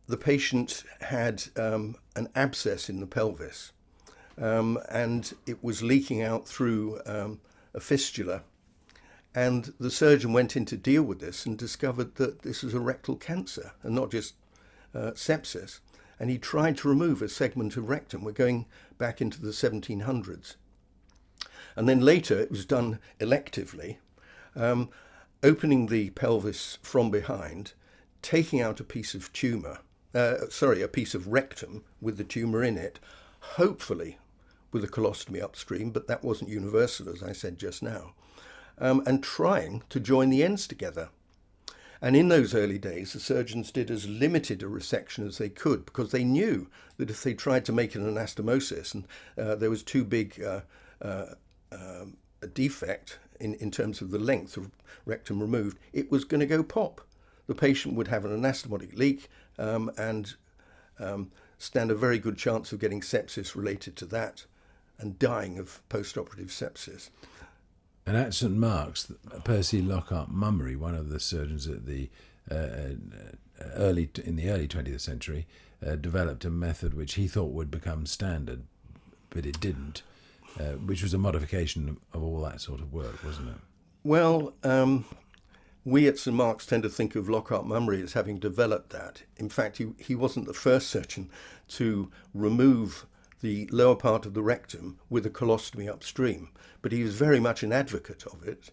the 0.06 0.16
patient 0.16 0.84
had 1.00 1.44
um, 1.56 1.96
an 2.16 2.28
abscess 2.34 2.88
in 2.88 3.00
the 3.00 3.06
pelvis 3.06 3.72
um, 4.40 4.78
and 4.88 5.34
it 5.46 5.62
was 5.62 5.82
leaking 5.82 6.22
out 6.22 6.46
through 6.46 7.00
um, 7.06 7.40
a 7.74 7.80
fistula 7.80 8.42
and 9.34 9.72
the 9.80 9.90
surgeon 9.90 10.32
went 10.32 10.56
in 10.56 10.64
to 10.66 10.76
deal 10.76 11.02
with 11.02 11.20
this 11.20 11.46
and 11.46 11.56
discovered 11.56 12.16
that 12.16 12.42
this 12.42 12.62
was 12.62 12.74
a 12.74 12.80
rectal 12.80 13.16
cancer 13.16 13.72
and 13.82 13.94
not 13.94 14.10
just 14.10 14.34
uh, 14.94 15.12
sepsis. 15.12 15.80
And 16.20 16.30
he 16.30 16.38
tried 16.38 16.76
to 16.78 16.88
remove 16.88 17.22
a 17.22 17.28
segment 17.28 17.76
of 17.76 17.88
rectum. 17.88 18.22
We're 18.22 18.32
going 18.32 18.66
back 18.98 19.20
into 19.20 19.40
the 19.40 19.50
1700s. 19.50 20.56
And 21.74 21.88
then 21.88 22.00
later 22.00 22.38
it 22.38 22.50
was 22.50 22.66
done 22.66 22.98
electively, 23.18 23.96
um, 24.54 24.90
opening 25.42 25.86
the 25.86 26.10
pelvis 26.10 26.78
from 26.82 27.10
behind, 27.10 27.72
taking 28.20 28.60
out 28.60 28.80
a 28.80 28.84
piece 28.84 29.14
of 29.14 29.32
tumour 29.32 29.78
uh, 30.14 30.48
sorry, 30.50 30.82
a 30.82 30.88
piece 30.88 31.14
of 31.14 31.28
rectum 31.28 31.84
with 32.00 32.16
the 32.16 32.24
tumour 32.24 32.62
in 32.62 32.76
it, 32.76 32.98
hopefully 33.40 34.18
with 34.70 34.84
a 34.84 34.88
colostomy 34.88 35.42
upstream, 35.42 35.90
but 35.90 36.06
that 36.06 36.24
wasn't 36.24 36.50
universal, 36.50 37.08
as 37.08 37.22
I 37.22 37.32
said 37.32 37.58
just 37.58 37.82
now, 37.82 38.14
um, 38.78 39.02
and 39.06 39.22
trying 39.22 39.82
to 39.90 40.00
join 40.00 40.30
the 40.30 40.42
ends 40.42 40.66
together. 40.66 41.10
And 42.00 42.16
in 42.16 42.28
those 42.28 42.52
early 42.52 42.78
days, 42.78 43.12
the 43.12 43.20
surgeons 43.20 43.70
did 43.70 43.88
as 43.88 44.08
limited 44.08 44.62
a 44.62 44.66
resection 44.66 45.24
as 45.24 45.38
they 45.38 45.48
could 45.48 45.84
because 45.84 46.10
they 46.10 46.24
knew 46.24 46.68
that 46.96 47.10
if 47.10 47.22
they 47.22 47.32
tried 47.32 47.64
to 47.66 47.72
make 47.72 47.94
an 47.94 48.02
anastomosis 48.02 48.92
and 48.92 49.06
uh, 49.38 49.54
there 49.54 49.70
was 49.70 49.84
too 49.84 50.04
big 50.04 50.42
uh, 50.42 50.62
uh, 51.00 51.34
um, 51.70 52.16
a 52.42 52.48
defect 52.48 53.20
in, 53.38 53.54
in 53.54 53.70
terms 53.70 54.00
of 54.00 54.10
the 54.10 54.18
length 54.18 54.56
of 54.56 54.72
rectum 55.06 55.40
removed, 55.40 55.78
it 55.92 56.10
was 56.10 56.24
going 56.24 56.40
to 56.40 56.46
go 56.46 56.64
pop. 56.64 57.00
The 57.46 57.54
patient 57.54 57.94
would 57.94 58.08
have 58.08 58.24
an 58.24 58.30
anastomotic 58.30 58.96
leak 58.96 59.28
um, 59.58 59.90
and 59.96 60.34
um, 60.98 61.30
stand 61.58 61.90
a 61.90 61.94
very 61.94 62.18
good 62.18 62.36
chance 62.36 62.72
of 62.72 62.80
getting 62.80 63.00
sepsis 63.00 63.54
related 63.54 63.96
to 63.96 64.06
that 64.06 64.46
and 64.98 65.18
dying 65.18 65.58
of 65.58 65.86
post-operative 65.88 66.48
sepsis. 66.48 67.10
And 68.06 68.16
at 68.16 68.34
St 68.34 68.52
Mark's, 68.52 69.12
Percy 69.44 69.80
Lockhart 69.80 70.30
Mummery, 70.30 70.76
one 70.76 70.94
of 70.94 71.08
the 71.08 71.20
surgeons 71.20 71.68
at 71.68 71.86
the 71.86 72.10
uh, 72.50 72.54
uh 72.54 72.94
early 73.74 74.10
in 74.24 74.34
the 74.34 74.50
early 74.50 74.66
20th 74.66 75.00
century, 75.00 75.46
uh, 75.86 75.94
developed 75.94 76.44
a 76.44 76.50
method 76.50 76.94
which 76.94 77.14
he 77.14 77.28
thought 77.28 77.52
would 77.52 77.70
become 77.70 78.06
standard, 78.06 78.64
but 79.30 79.46
it 79.46 79.60
didn't, 79.60 80.02
uh, 80.58 80.72
which 80.72 81.02
was 81.02 81.14
a 81.14 81.18
modification 81.18 81.96
of 82.12 82.22
all 82.22 82.40
that 82.40 82.60
sort 82.60 82.80
of 82.80 82.92
work, 82.92 83.22
wasn't 83.24 83.48
it? 83.48 83.56
Well, 84.04 84.54
um, 84.64 85.04
we 85.84 86.06
at 86.06 86.18
St 86.18 86.36
Mark's 86.36 86.66
tend 86.66 86.82
to 86.84 86.88
think 86.88 87.16
of 87.16 87.28
Lockhart 87.28 87.66
Mummery 87.66 88.02
as 88.02 88.12
having 88.12 88.38
developed 88.38 88.90
that. 88.90 89.22
In 89.36 89.48
fact, 89.48 89.78
he, 89.78 89.92
he 89.98 90.14
wasn't 90.14 90.46
the 90.46 90.54
first 90.54 90.88
surgeon 90.88 91.28
to 91.68 92.10
remove 92.32 93.06
the 93.40 93.68
lower 93.72 93.96
part 93.96 94.24
of 94.24 94.34
the 94.34 94.42
rectum 94.42 94.98
with 95.10 95.26
a 95.26 95.30
colostomy 95.30 95.88
upstream, 95.88 96.50
but 96.80 96.92
he 96.92 97.02
was 97.02 97.14
very 97.14 97.40
much 97.40 97.64
an 97.64 97.72
advocate 97.72 98.24
of 98.26 98.46
it. 98.46 98.70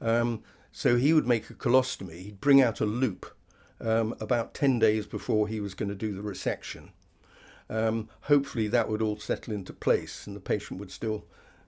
Um, 0.00 0.42
so 0.72 0.96
he 0.96 1.12
would 1.12 1.26
make 1.26 1.48
a 1.50 1.54
colostomy, 1.54 2.22
he'd 2.22 2.40
bring 2.40 2.60
out 2.60 2.80
a 2.80 2.86
loop 2.86 3.34
um, 3.80 4.14
about 4.20 4.54
10 4.54 4.80
days 4.80 5.06
before 5.06 5.46
he 5.46 5.60
was 5.60 5.74
going 5.74 5.88
to 5.88 5.94
do 5.94 6.12
the 6.12 6.22
resection. 6.22 6.90
Um, 7.70 8.08
hopefully, 8.22 8.66
that 8.68 8.88
would 8.88 9.02
all 9.02 9.18
settle 9.18 9.54
into 9.54 9.72
place 9.72 10.26
and 10.26 10.34
the 10.34 10.40
patient 10.40 10.80
would 10.80 10.90
still 10.90 11.24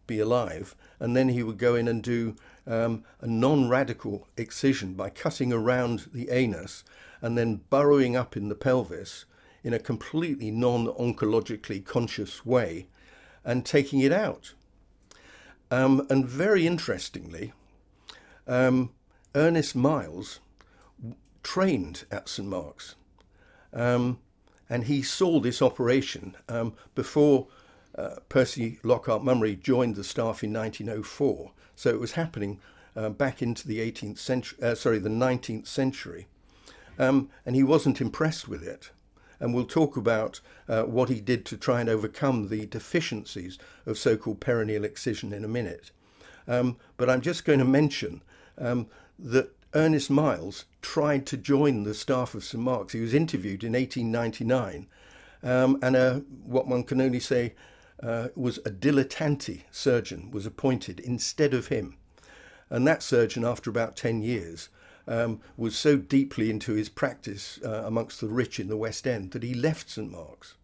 be 0.06 0.18
alive. 0.18 0.74
And 0.98 1.16
then 1.16 1.28
he 1.28 1.42
would 1.42 1.58
go 1.58 1.74
in 1.74 1.86
and 1.86 2.02
do 2.02 2.34
um, 2.66 3.04
a 3.20 3.26
non 3.26 3.68
radical 3.68 4.28
excision 4.36 4.94
by 4.94 5.10
cutting 5.10 5.52
around 5.52 6.08
the 6.12 6.30
anus 6.30 6.84
and 7.20 7.36
then 7.36 7.60
burrowing 7.70 8.16
up 8.16 8.36
in 8.36 8.48
the 8.48 8.54
pelvis 8.54 9.24
in 9.62 9.74
a 9.74 9.78
completely 9.78 10.50
non 10.50 10.86
oncologically 10.86 11.84
conscious 11.84 12.44
way 12.46 12.86
and 13.44 13.64
taking 13.64 14.00
it 14.00 14.12
out. 14.12 14.54
Um, 15.70 16.06
and 16.10 16.26
very 16.26 16.66
interestingly, 16.66 17.52
um, 18.46 18.90
Ernest 19.34 19.76
Miles 19.76 20.40
trained 21.42 22.04
at 22.10 22.28
St 22.28 22.48
Mark's. 22.48 22.96
Um, 23.72 24.18
and 24.68 24.84
he 24.84 25.02
saw 25.02 25.40
this 25.40 25.62
operation 25.62 26.36
um, 26.48 26.74
before 26.94 27.48
uh, 27.96 28.16
Percy 28.28 28.78
Lockhart 28.82 29.24
Mummery 29.24 29.56
joined 29.56 29.96
the 29.96 30.04
staff 30.04 30.42
in 30.42 30.52
1904. 30.52 31.52
So 31.76 31.90
it 31.90 32.00
was 32.00 32.12
happening 32.12 32.60
uh, 32.96 33.10
back 33.10 33.42
into 33.42 33.66
the 33.66 33.78
18th 33.78 34.18
century, 34.18 34.58
uh, 34.62 34.74
sorry, 34.74 34.98
the 34.98 35.08
19th 35.08 35.66
century. 35.66 36.26
Um, 36.98 37.30
and 37.46 37.56
he 37.56 37.62
wasn't 37.62 38.00
impressed 38.00 38.48
with 38.48 38.62
it 38.62 38.90
and 39.40 39.54
we'll 39.54 39.64
talk 39.64 39.96
about 39.96 40.40
uh, 40.68 40.82
what 40.82 41.08
he 41.08 41.20
did 41.20 41.44
to 41.46 41.56
try 41.56 41.80
and 41.80 41.88
overcome 41.88 42.48
the 42.48 42.66
deficiencies 42.66 43.58
of 43.86 43.98
so 43.98 44.16
called 44.16 44.40
perineal 44.40 44.84
excision 44.84 45.32
in 45.32 45.44
a 45.44 45.48
minute. 45.48 45.90
Um, 46.46 46.76
but 46.98 47.08
I'm 47.08 47.22
just 47.22 47.44
going 47.44 47.58
to 47.58 47.64
mention 47.64 48.22
um, 48.58 48.86
that 49.18 49.50
Ernest 49.74 50.10
Miles 50.10 50.66
tried 50.82 51.26
to 51.26 51.36
join 51.36 51.84
the 51.84 51.94
staff 51.94 52.34
of 52.34 52.44
St 52.44 52.62
Mark's. 52.62 52.92
He 52.92 53.00
was 53.00 53.14
interviewed 53.14 53.64
in 53.64 53.72
1899, 53.72 54.86
um, 55.42 55.78
and 55.82 55.96
a, 55.96 55.98
uh, 55.98 56.18
what 56.44 56.66
one 56.66 56.84
can 56.84 57.00
only 57.00 57.20
say 57.20 57.54
uh, 58.02 58.28
was 58.34 58.58
a 58.58 58.70
dilettante 58.70 59.62
surgeon 59.70 60.30
was 60.30 60.46
appointed 60.46 61.00
instead 61.00 61.54
of 61.54 61.68
him. 61.68 61.96
And 62.70 62.86
that 62.86 63.02
surgeon, 63.02 63.44
after 63.44 63.68
about 63.68 63.96
10 63.96 64.22
years, 64.22 64.68
um, 65.08 65.40
was 65.56 65.76
so 65.76 65.96
deeply 65.96 66.50
into 66.50 66.74
his 66.74 66.88
practice 66.88 67.58
uh, 67.64 67.82
amongst 67.84 68.20
the 68.20 68.28
rich 68.28 68.60
in 68.60 68.68
the 68.68 68.76
West 68.76 69.06
End 69.06 69.32
that 69.32 69.42
he 69.42 69.54
left 69.54 69.90
St 69.90 70.10
Mark's. 70.10 70.54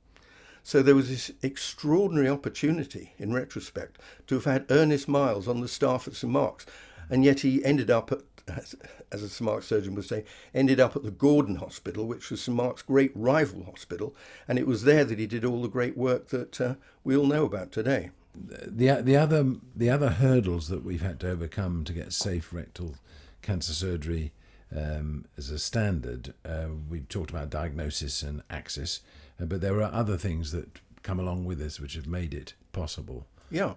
So 0.62 0.83
there 0.83 0.95
was 0.95 1.09
this 1.09 1.31
extraordinary 1.43 2.28
opportunity, 2.28 3.12
in 3.19 3.33
retrospect, 3.33 4.00
to 4.26 4.35
have 4.37 4.45
had 4.45 4.66
Ernest 4.71 5.09
Miles 5.09 5.47
on 5.47 5.61
the 5.61 5.69
staff 5.69 6.09
at 6.09 6.14
St 6.14 6.33
Mark's, 6.33 6.66
and 7.09 7.25
yet 7.25 7.40
he 7.40 7.64
ended 7.64 7.90
up 7.90 8.11
at, 8.11 8.23
as, 8.49 8.75
as 9.12 9.23
a 9.23 9.29
St 9.29 9.45
Mark's 9.45 9.67
surgeon 9.67 9.95
would 9.95 10.05
say, 10.05 10.25
ended 10.55 10.81
up 10.81 10.97
at 10.97 11.03
the 11.03 11.11
Gordon 11.11 11.57
Hospital, 11.57 12.07
which 12.07 12.31
was 12.31 12.43
St 12.43 12.57
Mark's 12.57 12.83
great 12.83 13.12
rival 13.15 13.65
hospital, 13.65 14.15
and 14.49 14.59
it 14.59 14.67
was 14.67 14.85
there 14.85 15.05
that 15.05 15.19
he 15.19 15.26
did 15.26 15.45
all 15.45 15.62
the 15.62 15.69
great 15.69 15.97
work 15.97 16.29
that 16.29 16.61
uh, 16.61 16.75
we 17.05 17.17
all 17.17 17.26
know 17.26 17.45
about 17.45 17.73
today. 17.73 18.11
The 18.35 19.00
the 19.03 19.17
other 19.17 19.55
the 19.75 19.88
other 19.88 20.11
hurdles 20.11 20.69
that 20.69 20.85
we've 20.85 21.00
had 21.00 21.21
to 21.21 21.31
overcome 21.31 21.85
to 21.85 21.93
get 21.95 22.12
safe 22.12 22.53
rectal 22.53 22.97
cancer 23.41 23.73
surgery 23.73 24.33
um, 24.75 25.25
as 25.38 25.50
a 25.50 25.59
standard. 25.59 26.35
Uh, 26.45 26.69
we 26.91 27.00
talked 27.00 27.31
about 27.31 27.49
diagnosis 27.49 28.23
and 28.23 28.43
access, 28.50 29.00
uh, 29.41 29.47
but 29.47 29.62
there 29.62 29.81
are 29.81 29.93
other 29.93 30.19
things 30.19 30.53
that 30.53 30.81
come 31.03 31.19
along 31.19 31.45
with 31.45 31.59
this 31.59 31.81
which 31.81 31.95
have 31.95 32.07
made 32.07 32.35
it 32.35 32.55
possible. 32.73 33.26
Yeah. 33.50 33.75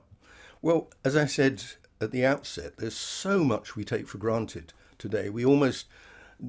Well, 0.62 0.90
as 1.06 1.16
I 1.16 1.26
said 1.26 1.64
at 2.01 2.12
the 2.12 2.25
outset, 2.25 2.77
there's 2.77 2.96
so 2.96 3.44
much 3.44 3.75
we 3.75 3.84
take 3.84 4.08
for 4.08 4.18
granted 4.18 4.74
today. 4.98 5.29
We 5.29 5.46
almost 5.46 5.88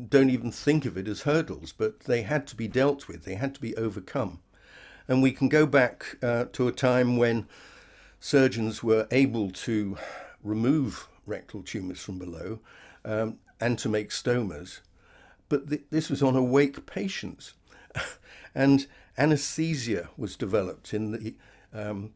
don't 0.09 0.31
even 0.31 0.53
think 0.53 0.85
of 0.85 0.97
it 0.97 1.09
as 1.09 1.23
hurdles, 1.23 1.73
but 1.73 2.01
they 2.01 2.23
had 2.23 2.47
to 2.49 2.57
be 2.57 2.69
dealt 2.69 3.09
with, 3.09 3.25
they 3.25 3.35
had 3.35 3.55
to 3.55 3.61
be 3.61 3.77
overcome. 3.77 4.41
And 5.09 5.23
we 5.23 5.33
can 5.33 5.49
go 5.49 5.67
back 5.67 6.17
uh, 6.23 6.45
to 6.53 6.69
a 6.69 6.73
time 6.73 7.17
when 7.17 7.49
surgeons 8.21 8.83
were 8.83 9.09
able 9.11 9.51
to 9.51 9.97
remove 10.43 11.09
rectal 11.27 11.63
tumours 11.63 12.01
from 12.01 12.19
below 12.19 12.61
um, 13.05 13.39
and 13.61 13.79
to 13.81 13.89
make 13.89 14.11
stomas. 14.11 14.81
But 15.49 15.69
th- 15.69 15.83
this 15.91 16.09
was 16.09 16.23
on 16.23 16.37
awake 16.37 16.87
patients. 16.87 17.55
and 18.55 18.87
anesthesia 19.19 20.11
was 20.17 20.37
developed 20.37 20.95
in 20.95 21.13
the 21.13 21.35
um, 21.73 22.13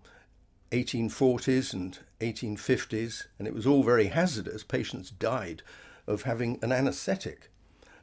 1840s 0.70 1.72
and 1.72 1.98
1850s, 2.20 3.26
and 3.38 3.46
it 3.46 3.54
was 3.54 3.66
all 3.66 3.82
very 3.82 4.06
hazardous. 4.08 4.64
Patients 4.64 5.10
died 5.10 5.62
of 6.06 6.22
having 6.22 6.58
an 6.62 6.72
anesthetic. 6.72 7.50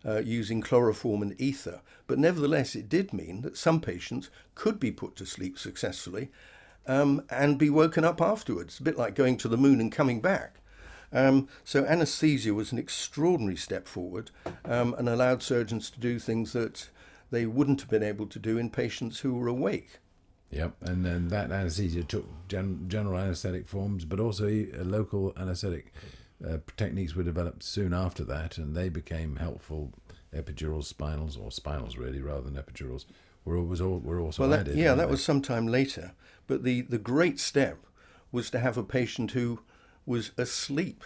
Uh, 0.03 0.17
using 0.17 0.61
chloroform 0.61 1.21
and 1.21 1.39
ether, 1.39 1.79
but 2.07 2.17
nevertheless, 2.17 2.73
it 2.73 2.89
did 2.89 3.13
mean 3.13 3.43
that 3.43 3.55
some 3.55 3.79
patients 3.79 4.31
could 4.55 4.79
be 4.79 4.91
put 4.91 5.15
to 5.15 5.27
sleep 5.27 5.59
successfully 5.59 6.31
um, 6.87 7.23
and 7.29 7.59
be 7.59 7.69
woken 7.69 8.03
up 8.03 8.19
afterwards, 8.19 8.79
a 8.79 8.83
bit 8.83 8.97
like 8.97 9.13
going 9.13 9.37
to 9.37 9.47
the 9.47 9.57
moon 9.57 9.79
and 9.79 9.91
coming 9.91 10.19
back. 10.19 10.55
Um, 11.13 11.49
so 11.63 11.83
anaesthesia 11.85 12.53
was 12.53 12.71
an 12.71 12.77
extraordinary 12.77 13.57
step 13.57 13.87
forward 13.87 14.31
um, 14.63 14.95
and 14.97 15.09
allowed 15.09 15.43
surgeons 15.43 15.89
to 15.91 15.99
do 15.99 16.19
things 16.19 16.53
that 16.53 16.89
they 17.31 17.45
wouldn't 17.45 17.81
have 17.81 17.89
been 17.89 18.03
able 18.03 18.27
to 18.27 18.39
do 18.39 18.57
in 18.57 18.69
patients 18.69 19.19
who 19.19 19.33
were 19.33 19.47
awake. 19.47 19.99
Yep, 20.51 20.75
and 20.81 21.05
then 21.05 21.29
that 21.29 21.51
anaesthesia 21.51 22.03
took 22.03 22.25
gen- 22.47 22.85
general 22.87 23.17
anaesthetic 23.17 23.67
forms, 23.67 24.03
but 24.05 24.19
also 24.19 24.47
uh, 24.47 24.83
local 24.83 25.33
anaesthetic 25.37 25.93
uh, 26.45 26.57
techniques 26.75 27.15
were 27.15 27.23
developed 27.23 27.63
soon 27.63 27.93
after 27.93 28.23
that, 28.25 28.57
and 28.57 28.75
they 28.75 28.89
became 28.89 29.37
helpful. 29.37 29.93
Epidurals, 30.33 30.91
spinals, 30.93 31.37
or 31.37 31.49
spinals 31.49 31.97
really, 31.97 32.21
rather 32.21 32.49
than 32.49 32.55
epidurals, 32.55 33.05
were 33.43 33.61
was 33.61 33.81
all, 33.81 33.99
were 33.99 34.19
also 34.19 34.43
well, 34.43 34.51
that, 34.51 34.61
added. 34.61 34.77
Yeah, 34.77 34.95
that 34.95 35.07
they? 35.07 35.11
was 35.11 35.23
some 35.23 35.41
time 35.41 35.67
later. 35.67 36.13
But 36.47 36.63
the 36.63 36.81
the 36.81 36.97
great 36.97 37.39
step 37.39 37.85
was 38.31 38.49
to 38.51 38.59
have 38.59 38.77
a 38.77 38.83
patient 38.83 39.31
who 39.31 39.59
was 40.05 40.31
asleep. 40.37 41.03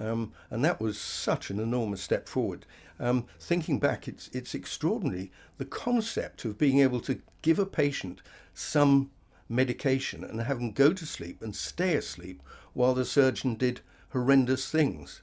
Um, 0.00 0.32
and 0.48 0.64
that 0.64 0.80
was 0.80 0.98
such 0.98 1.50
an 1.50 1.60
enormous 1.60 2.00
step 2.00 2.26
forward. 2.26 2.64
Um, 2.98 3.26
thinking 3.38 3.78
back, 3.78 4.08
it's, 4.08 4.28
it's 4.32 4.54
extraordinary 4.54 5.30
the 5.58 5.64
concept 5.66 6.44
of 6.44 6.58
being 6.58 6.80
able 6.80 7.00
to 7.00 7.20
give 7.42 7.58
a 7.58 7.66
patient 7.66 8.22
some 8.54 9.10
medication 9.48 10.24
and 10.24 10.40
have 10.40 10.58
them 10.58 10.72
go 10.72 10.92
to 10.92 11.04
sleep 11.04 11.42
and 11.42 11.54
stay 11.54 11.94
asleep 11.94 12.42
while 12.72 12.94
the 12.94 13.04
surgeon 13.04 13.56
did 13.56 13.80
horrendous 14.10 14.70
things. 14.70 15.22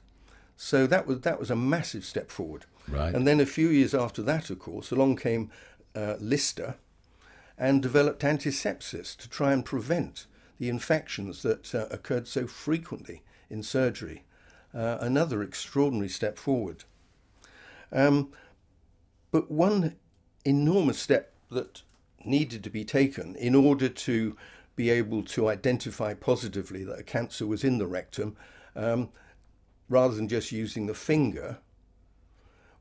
So 0.56 0.86
that 0.86 1.06
was 1.06 1.20
that 1.20 1.38
was 1.38 1.50
a 1.50 1.56
massive 1.56 2.04
step 2.04 2.30
forward. 2.30 2.66
Right. 2.88 3.14
And 3.14 3.26
then 3.26 3.40
a 3.40 3.46
few 3.46 3.68
years 3.68 3.94
after 3.94 4.22
that, 4.22 4.50
of 4.50 4.58
course, 4.58 4.90
along 4.90 5.16
came 5.16 5.50
uh, 5.94 6.16
Lister 6.20 6.76
and 7.56 7.82
developed 7.82 8.22
antisepsis 8.22 9.16
to 9.16 9.28
try 9.28 9.52
and 9.52 9.64
prevent 9.64 10.26
the 10.58 10.68
infections 10.68 11.42
that 11.42 11.74
uh, 11.74 11.86
occurred 11.90 12.26
so 12.26 12.46
frequently 12.46 13.22
in 13.50 13.62
surgery. 13.62 14.24
Uh, 14.74 14.98
another 15.00 15.42
extraordinary 15.42 16.08
step 16.08 16.38
forward. 16.38 16.84
Um, 17.90 18.32
but 19.30 19.50
one 19.50 19.96
enormous 20.44 20.98
step 20.98 21.32
that 21.50 21.82
needed 22.24 22.62
to 22.64 22.70
be 22.70 22.84
taken 22.84 23.34
in 23.36 23.54
order 23.54 23.88
to 23.88 24.36
be 24.76 24.90
able 24.90 25.22
to 25.24 25.48
identify 25.48 26.14
positively 26.14 26.84
that 26.84 26.98
a 26.98 27.02
cancer 27.02 27.46
was 27.46 27.64
in 27.64 27.78
the 27.78 27.86
rectum, 27.86 28.36
um, 28.76 29.08
rather 29.88 30.14
than 30.14 30.28
just 30.28 30.52
using 30.52 30.86
the 30.86 30.94
finger, 30.94 31.58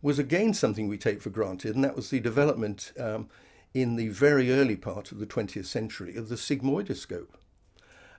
was 0.01 0.19
again 0.19 0.53
something 0.53 0.87
we 0.87 0.97
take 0.97 1.21
for 1.21 1.29
granted, 1.29 1.73
and 1.73 1.83
that 1.83 1.95
was 1.95 2.09
the 2.09 2.19
development 2.19 2.91
um, 2.99 3.29
in 3.73 3.95
the 3.95 4.09
very 4.09 4.51
early 4.51 4.75
part 4.75 5.11
of 5.11 5.19
the 5.19 5.25
20th 5.25 5.65
century 5.65 6.15
of 6.15 6.29
the 6.29 6.35
sigmoidoscope. 6.35 7.29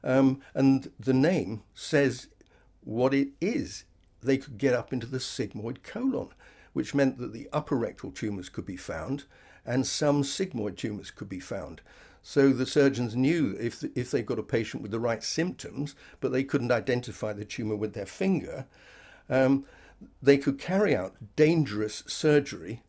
Um, 0.03 0.41
and 0.55 0.91
the 0.99 1.15
name 1.15 1.63
says 1.75 2.29
what 2.89 3.13
it 3.13 3.29
is. 3.39 3.85
They 4.23 4.39
could 4.39 4.57
get 4.57 4.73
up 4.73 4.95
into 4.95 5.07
the 5.07 5.19
sigmoid 5.19 5.83
colon, 5.83 6.29
which 6.73 6.95
meant 6.95 7.19
that 7.19 7.35
the 7.35 7.47
upper 7.53 7.77
rectal 7.77 8.11
tumours 8.11 8.49
could 8.49 8.65
be 8.65 8.79
found 8.79 9.25
and 9.67 9.87
some 9.87 10.23
sigmoid 10.23 10.79
tumours 10.79 11.11
could 11.11 11.29
be 11.29 11.39
found. 11.39 11.83
So 12.23 12.51
the 12.51 12.65
surgeons 12.65 13.15
knew 13.15 13.55
if, 13.61 13.85
if 13.95 14.11
they 14.11 14.23
got 14.23 14.39
a 14.39 14.43
patient 14.43 14.83
with 14.83 14.91
the 14.91 14.99
right 14.99 15.23
symptoms, 15.23 15.95
but 16.21 16.33
they 16.33 16.43
couldn't 16.43 16.73
identify 16.73 17.35
the 17.35 17.45
tumour 17.45 17.77
with 17.77 17.93
their 17.93 18.07
finger, 18.07 18.65
um, 19.29 19.67
they 20.23 20.39
could 20.39 20.59
carry 20.59 20.97
out 20.97 21.15
dangerous 21.37 22.03
surgery 22.07 22.83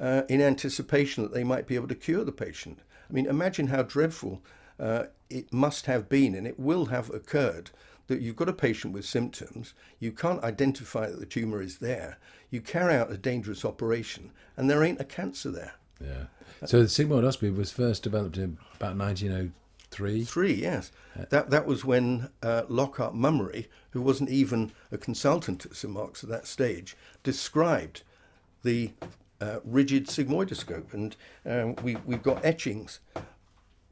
uh, 0.00 0.22
in 0.28 0.42
anticipation 0.42 1.22
that 1.22 1.32
they 1.32 1.44
might 1.44 1.68
be 1.68 1.76
able 1.76 1.88
to 1.88 1.94
cure 1.94 2.24
the 2.24 2.32
patient. 2.32 2.80
I 3.08 3.12
mean, 3.12 3.26
imagine 3.26 3.68
how 3.68 3.82
dreadful 3.82 4.42
uh, 4.80 5.04
it 5.30 5.52
must 5.52 5.86
have 5.86 6.08
been, 6.08 6.34
and 6.34 6.46
it 6.46 6.58
will 6.58 6.86
have 6.86 7.08
occurred, 7.10 7.70
that 8.06 8.20
you've 8.20 8.36
got 8.36 8.48
a 8.48 8.52
patient 8.52 8.92
with 8.92 9.04
symptoms, 9.04 9.74
you 9.98 10.12
can't 10.12 10.42
identify 10.42 11.08
that 11.08 11.20
the 11.20 11.26
tumour 11.26 11.62
is 11.62 11.78
there, 11.78 12.18
you 12.50 12.60
carry 12.60 12.94
out 12.94 13.10
a 13.10 13.16
dangerous 13.16 13.64
operation, 13.64 14.30
and 14.56 14.68
there 14.68 14.84
ain't 14.84 15.00
a 15.00 15.04
cancer 15.04 15.50
there. 15.50 15.74
Yeah. 16.00 16.24
So 16.66 16.80
the 16.80 16.86
sigmoidoscopy 16.86 17.56
was 17.56 17.70
first 17.72 18.02
developed 18.02 18.36
in 18.36 18.58
about 18.76 18.96
1903. 18.96 20.24
Three, 20.24 20.54
yes. 20.54 20.90
That 21.30 21.50
that 21.50 21.66
was 21.66 21.84
when 21.84 22.30
uh, 22.42 22.62
Lockhart 22.68 23.14
Mummery, 23.14 23.68
who 23.90 24.02
wasn't 24.02 24.30
even 24.30 24.72
a 24.90 24.98
consultant 24.98 25.64
at 25.64 25.76
St 25.76 25.92
Mark's 25.92 26.24
at 26.24 26.30
that 26.30 26.46
stage, 26.46 26.96
described 27.22 28.02
the 28.62 28.92
uh, 29.40 29.60
rigid 29.64 30.06
sigmoidoscope, 30.06 30.92
and 30.92 31.16
um, 31.46 31.76
we 31.82 31.96
we've 32.06 32.22
got 32.22 32.44
etchings 32.44 33.00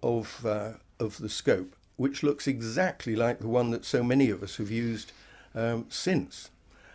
of 0.03 0.45
uh, 0.45 0.73
of 0.99 1.19
the 1.19 1.29
scope, 1.29 1.77
which 2.03 2.25
looks 2.25 2.49
exactly 2.49 3.15
like 3.15 3.39
the 3.39 3.47
one 3.49 3.71
that 3.71 3.85
so 3.85 4.03
many 4.03 4.29
of 4.29 4.43
us 4.43 4.57
have 4.57 4.73
used 4.73 5.13
um, 5.55 5.87
since. 5.89 6.51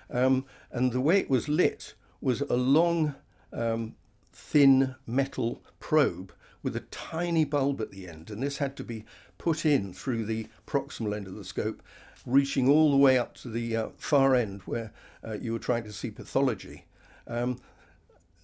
Um, 0.10 0.44
and 0.70 0.92
the 0.92 1.00
way 1.00 1.18
it 1.20 1.30
was 1.30 1.48
lit 1.48 1.94
was 2.20 2.42
a 2.42 2.58
long, 2.58 3.16
um, 3.54 3.96
thin 4.34 4.96
metal 5.06 5.62
probe 5.80 6.34
with 6.62 6.76
a 6.76 6.82
tiny 6.92 7.46
bulb 7.46 7.80
at 7.80 7.92
the 7.92 8.06
end, 8.06 8.30
and 8.30 8.44
this 8.44 8.58
had 8.58 8.76
to 8.76 8.84
be 8.84 9.06
put 9.38 9.66
in 9.66 9.94
through 9.94 10.26
the 10.26 10.48
proximal 10.66 11.16
end 11.16 11.26
of 11.26 11.36
the 11.36 11.46
scope, 11.46 11.82
reaching 12.26 12.68
all 12.68 12.92
the 12.92 12.98
way 12.98 13.18
up 13.18 13.34
to 13.36 13.48
the 13.48 13.78
uh, 13.78 13.88
far 13.98 14.36
end 14.36 14.62
where 14.64 14.92
uh, 15.26 15.38
you 15.40 15.54
were 15.54 15.60
trying 15.60 15.86
to 15.86 15.94
see 15.94 16.12
pathology. 16.12 16.84
Um, 17.26 17.60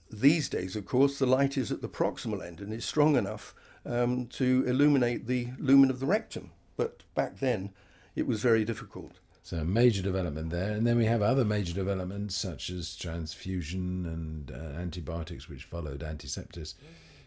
these 0.10 0.48
days, 0.48 0.78
of 0.78 0.86
course, 0.86 1.20
the 1.20 1.26
light 1.26 1.58
is 1.58 1.74
at 1.74 1.82
the 1.82 1.90
proximal 1.90 2.42
end 2.42 2.62
and 2.62 2.72
is 2.72 2.86
strong 2.86 3.18
enough 3.18 3.54
um, 3.86 4.28
to 4.28 4.64
illuminate 4.66 5.28
the 5.28 5.50
lumen 5.60 5.90
of 5.90 6.00
the 6.00 6.06
rectum. 6.06 6.52
But 6.78 7.04
back 7.16 7.40
then, 7.40 7.72
it 8.16 8.28
was 8.28 8.42
very 8.42 8.66
difficult. 8.66 9.14
So 9.44 9.64
major 9.64 10.02
development 10.02 10.52
there, 10.52 10.72
and 10.72 10.88
then 10.88 10.98
we 10.98 11.06
have 11.06 11.22
other 11.22 11.44
major 11.44 11.74
developments 11.74 12.34
such 12.36 12.70
as 12.70 12.96
transfusion 12.96 14.06
and 14.06 14.52
uh, 14.52 14.80
antibiotics, 14.80 15.50
which 15.50 15.66
followed 15.66 16.02
antiseptics, 16.02 16.76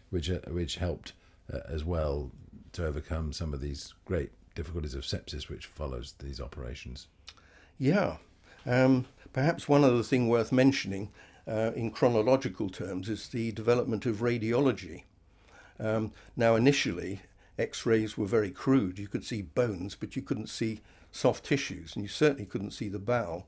which 0.09 0.29
uh, 0.31 0.39
which 0.47 0.77
helped 0.77 1.13
uh, 1.53 1.59
as 1.69 1.83
well 1.85 2.31
to 2.73 2.87
overcome 2.87 3.33
some 3.33 3.53
of 3.53 3.61
these 3.61 3.93
great 4.05 4.31
difficulties 4.55 4.95
of 4.95 5.03
sepsis, 5.03 5.47
which 5.47 5.67
follows 5.67 6.15
these 6.17 6.41
operations. 6.41 7.07
Yeah, 7.77 8.17
um, 8.65 9.05
perhaps 9.31 9.69
one 9.69 9.83
other 9.83 10.01
thing 10.01 10.27
worth 10.27 10.51
mentioning 10.51 11.11
uh, 11.47 11.71
in 11.75 11.91
chronological 11.91 12.69
terms 12.69 13.09
is 13.09 13.27
the 13.27 13.51
development 13.51 14.07
of 14.07 14.17
radiology. 14.17 15.03
Um, 15.79 16.11
now, 16.35 16.55
initially, 16.55 17.21
X-rays 17.57 18.17
were 18.17 18.25
very 18.25 18.51
crude. 18.51 18.99
You 18.99 19.07
could 19.07 19.25
see 19.25 19.41
bones, 19.41 19.95
but 19.95 20.15
you 20.15 20.21
couldn't 20.21 20.49
see 20.49 20.81
soft 21.11 21.45
tissues, 21.45 21.95
and 21.95 22.03
you 22.03 22.09
certainly 22.09 22.45
couldn't 22.45 22.71
see 22.71 22.89
the 22.89 22.99
bowel. 22.99 23.47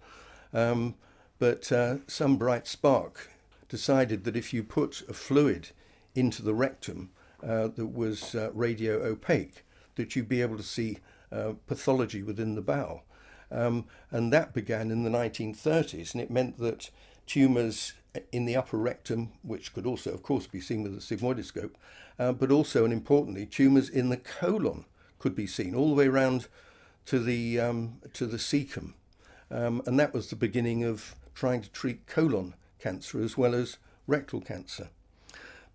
Um, 0.54 0.96
but 1.38 1.72
uh, 1.72 1.98
some 2.08 2.38
bright 2.38 2.68
spark 2.68 3.30
decided 3.68 4.24
that 4.24 4.36
if 4.36 4.54
you 4.54 4.64
put 4.64 5.04
a 5.08 5.14
fluid 5.14 5.70
into 6.16 6.42
the 6.42 6.54
rectum 6.54 7.12
uh, 7.44 7.68
that 7.68 7.88
was 7.88 8.36
uh, 8.36 8.50
radio 8.54 9.02
opaque, 9.04 9.64
that 9.96 10.16
you'd 10.16 10.28
be 10.28 10.42
able 10.42 10.58
to 10.58 10.64
see 10.64 10.98
uh, 11.32 11.54
pathology 11.68 12.24
within 12.24 12.56
the 12.56 12.62
bowel. 12.62 13.04
Um, 13.52 13.86
and 14.12 14.32
that 14.34 14.54
began 14.54 14.92
in 14.92 15.04
the 15.04 15.10
1930s, 15.10 16.14
and 16.14 16.22
it 16.22 16.30
meant 16.30 16.58
that 16.60 16.90
tumours 17.26 17.94
in 18.32 18.46
the 18.46 18.56
upper 18.56 18.78
rectum, 18.78 19.32
which 19.44 19.74
could 19.74 19.86
also, 19.86 20.14
of 20.14 20.24
course, 20.24 20.48
be 20.48 20.62
seen 20.62 20.84
with 20.84 20.94
a 20.94 20.98
sigmoidoscope, 20.98 21.76
uh, 22.20 22.34
but 22.34 22.52
also, 22.52 22.84
and 22.84 22.94
importantly, 22.94 23.46
tumours 23.46 23.90
in 23.90 24.10
the 24.10 24.18
colon 24.18 24.86
could 25.18 25.36
be 25.36 25.48
seen 25.48 25.74
all 25.74 25.90
the 25.90 25.96
way 25.96 26.08
around 26.08 26.48
to 27.06 27.20
the 27.20 27.60
um, 27.60 28.00
to 28.14 28.26
the 28.26 28.38
cecum, 28.38 28.94
um, 29.50 29.82
and 29.86 30.00
that 30.00 30.14
was 30.14 30.30
the 30.30 30.36
beginning 30.36 30.84
of 30.84 31.16
trying 31.34 31.62
to 31.62 31.72
treat 31.72 32.06
colon 32.06 32.54
cancer 32.78 33.22
as 33.22 33.38
well 33.38 33.56
as 33.56 33.78
rectal 34.06 34.42
cancer. 34.42 34.90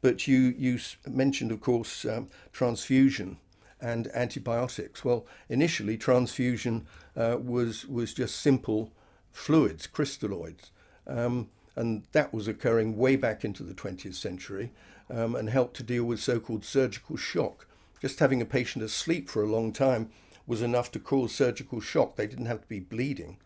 But 0.02 0.28
you 0.28 0.54
you 0.57 0.78
mentioned, 1.09 1.50
of 1.50 1.61
course, 1.61 2.04
um, 2.04 2.28
transfusion 2.52 3.38
and 3.80 4.09
antibiotics. 4.14 5.04
Well, 5.04 5.26
initially 5.48 5.96
transfusion 5.96 6.87
uh, 7.16 7.38
was 7.40 7.87
was 7.87 8.12
just 8.12 8.37
simple 8.40 8.92
fluids, 9.33 9.87
crystalloids, 9.87 10.70
um, 11.07 11.48
and 11.74 12.04
that 12.12 12.33
was 12.33 12.46
occurring 12.46 12.96
way 12.96 13.16
back 13.16 13.44
into 13.44 13.62
the 13.62 13.74
20th 13.74 14.14
century, 14.14 14.72
um, 15.11 15.35
and 15.35 15.51
helped 15.51 15.77
to 15.77 15.83
deal 15.83 16.05
with 16.05 16.21
so-called 16.21 16.64
surgical 16.64 17.17
shock. 17.17 17.67
Just 18.01 18.19
having 18.19 18.43
a 18.43 18.47
patient 18.47 18.85
asleep 18.85 19.29
for 19.29 19.43
a 19.43 19.51
long 19.51 19.73
time 19.73 20.11
was 20.47 20.62
enough 20.62 20.90
to 20.93 20.99
cause 20.99 21.35
surgical 21.35 21.81
shock. 21.81 22.17
They 22.17 22.27
didn't 22.27 22.47
have 22.47 22.61
to 22.62 22.69
be 22.69 22.81
bleeding. 22.81 23.38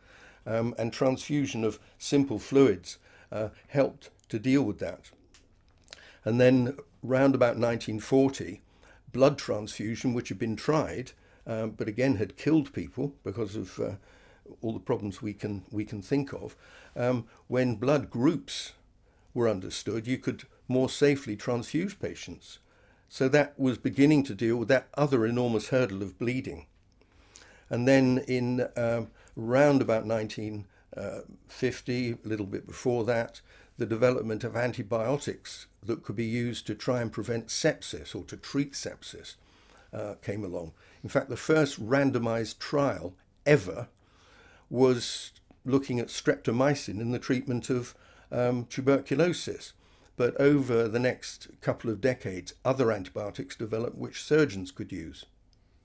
Um, 0.47 0.75
and 0.79 0.93
transfusion 0.93 1.65
of 1.65 1.79
simple 1.99 2.39
fluids 2.39 2.99
uh, 3.31 3.49
helped 3.69 4.11
to 4.31 4.39
deal 4.39 4.63
with 4.63 4.79
that. 4.79 5.11
And 6.25 6.41
then, 6.41 6.77
round 7.03 7.35
about 7.35 7.57
1940, 7.57 8.61
blood 9.13 9.39
transfusion, 9.39 10.15
which 10.15 10.29
had 10.29 10.39
been 10.39 10.57
tried, 10.57 11.13
um, 11.47 11.71
but 11.71 11.89
again 11.89 12.17
had 12.17 12.37
killed 12.37 12.73
people 12.73 13.15
because 13.25 13.57
of 13.57 13.79
uh, 13.79 13.93
all 14.61 14.73
the 14.73 14.79
problems 14.79 15.23
we 15.23 15.33
can 15.33 15.65
we 15.71 15.85
can 15.85 16.03
think 16.03 16.33
of. 16.33 16.57
Um, 16.97 17.27
when 17.47 17.77
blood 17.77 18.11
groups 18.11 18.73
were 19.35 19.49
understood, 19.49 20.07
you 20.07 20.19
could 20.19 20.45
more 20.69 20.89
safely 20.89 21.37
transfuse 21.37 21.95
patients. 21.95 22.59
So 23.09 23.29
that 23.29 23.59
was 23.59 23.79
beginning 23.79 24.25
to 24.25 24.35
deal 24.35 24.57
with 24.57 24.69
that 24.69 24.89
other 24.95 25.25
enormous 25.25 25.69
hurdle 25.69 26.03
of 26.03 26.19
bleeding. 26.19 26.67
And 27.71 27.89
then 27.89 28.19
in 28.29 28.61
uh, 28.77 29.07
around 29.37 29.83
about 29.83 30.07
1950, 30.07 32.13
a 32.13 32.29
little 32.29 32.47
bit 32.47 32.67
before 32.67 33.05
that, 33.05 33.41
the 33.79 33.87
development 33.87 34.45
of 34.45 34.57
antibiotics 34.57 35.67
that 35.83 36.03
could 36.03 36.17
be 36.17 36.25
used 36.25 36.67
to 36.67 36.75
try 36.75 37.01
and 37.01 37.13
prevent 37.13 37.47
sepsis 37.47 38.15
or 38.15 38.25
to 38.25 38.37
treat 38.37 38.73
sepsis 38.73 39.37
uh, 39.93 40.15
came 40.21 40.45
along. 40.45 40.73
In 41.03 41.09
fact, 41.09 41.29
the 41.29 41.37
first 41.37 41.83
randomized 41.83 42.59
trial 42.59 43.15
ever 43.47 43.89
was 44.69 45.33
looking 45.65 46.01
at 46.01 46.09
streptomycin 46.09 47.01
in 47.01 47.13
the 47.13 47.19
treatment 47.19 47.71
of 47.71 47.95
um, 48.31 48.67
tuberculosis. 48.67 49.73
But 50.19 50.39
over 50.41 50.89
the 50.89 50.99
next 50.99 51.47
couple 51.61 51.91
of 51.91 52.01
decades, 52.01 52.53
other 52.65 52.91
antibiotics 52.91 53.55
developed 53.55 53.97
which 53.97 54.21
surgeons 54.23 54.73
could 54.73 54.91
use. 54.91 55.25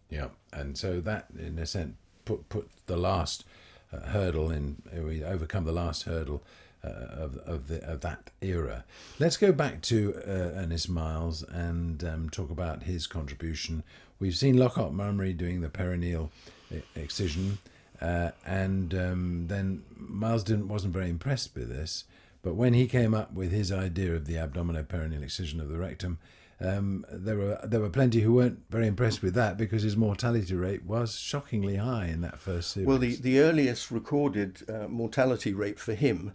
Yeah, 0.10 0.30
and 0.52 0.76
so 0.76 1.00
that, 1.02 1.28
in 1.38 1.60
a 1.60 1.67
sense, 1.67 1.93
put 2.26 2.50
put 2.50 2.67
the 2.88 2.98
last 2.98 3.46
uh, 3.93 4.00
hurdle 4.08 4.50
in. 4.50 4.82
We 4.91 5.24
overcome 5.24 5.65
the 5.65 5.72
last 5.72 6.04
hurdle 6.04 6.43
uh, 6.84 6.88
of 6.88 7.38
of, 7.38 7.67
the, 7.67 7.84
of 7.88 8.02
that 8.02 8.32
era. 8.41 8.86
Let's 9.19 9.38
go 9.38 9.52
back 9.52 9.84
to 9.84 10.15
uh, 10.15 10.62
Ernest 10.62 10.89
Miles 10.89 11.43
and 11.43 12.04
um, 12.04 12.30
talk 12.32 12.50
about 12.50 12.84
his 12.84 13.06
contribution. 13.06 13.84
We've 14.17 14.36
seen 14.36 14.58
Lockhart 14.58 14.93
Mummery 14.93 15.34
doing 15.34 15.62
the 15.62 15.69
perineal 15.69 16.32
excision, 16.96 17.60
uh, 18.02 18.32
and 18.48 18.96
um, 18.96 19.48
then 19.48 19.84
Miles 19.96 20.43
didn't 20.43 20.69
wasn't 20.69 20.93
very 20.93 21.10
impressed 21.12 21.56
with 21.56 21.69
this. 21.69 22.06
But 22.43 22.56
when 22.56 22.73
he 22.73 22.88
came 22.88 23.13
up 23.13 23.34
with 23.34 23.51
his 23.51 23.71
idea 23.71 24.13
of 24.13 24.25
the 24.25 24.36
abdominoperineal 24.36 25.23
excision 25.23 25.60
of 25.60 25.69
the 25.69 25.77
rectum, 25.77 26.19
um, 26.60 27.06
there 27.12 27.38
were 27.38 27.60
there 27.63 27.79
were 27.79 27.89
plenty 27.89 28.21
who 28.21 28.34
weren't 28.34 28.60
very 28.69 28.86
impressed 28.86 29.21
with 29.21 29.34
that 29.34 29.58
because 29.58 29.84
his 29.84 29.97
mortality 29.97 30.53
rate 30.53 30.86
was 30.86 31.17
shockingly 31.17 31.77
high 31.77 32.06
in 32.06 32.21
that 32.21 32.39
first 32.39 32.71
series. 32.71 32.88
Well, 32.88 32.99
the, 32.99 33.15
the 33.15 33.39
earliest 33.39 33.89
recorded 33.91 34.62
uh, 34.69 34.88
mortality 34.88 35.53
rate 35.53 35.79
for 35.79 35.93
him 35.93 36.34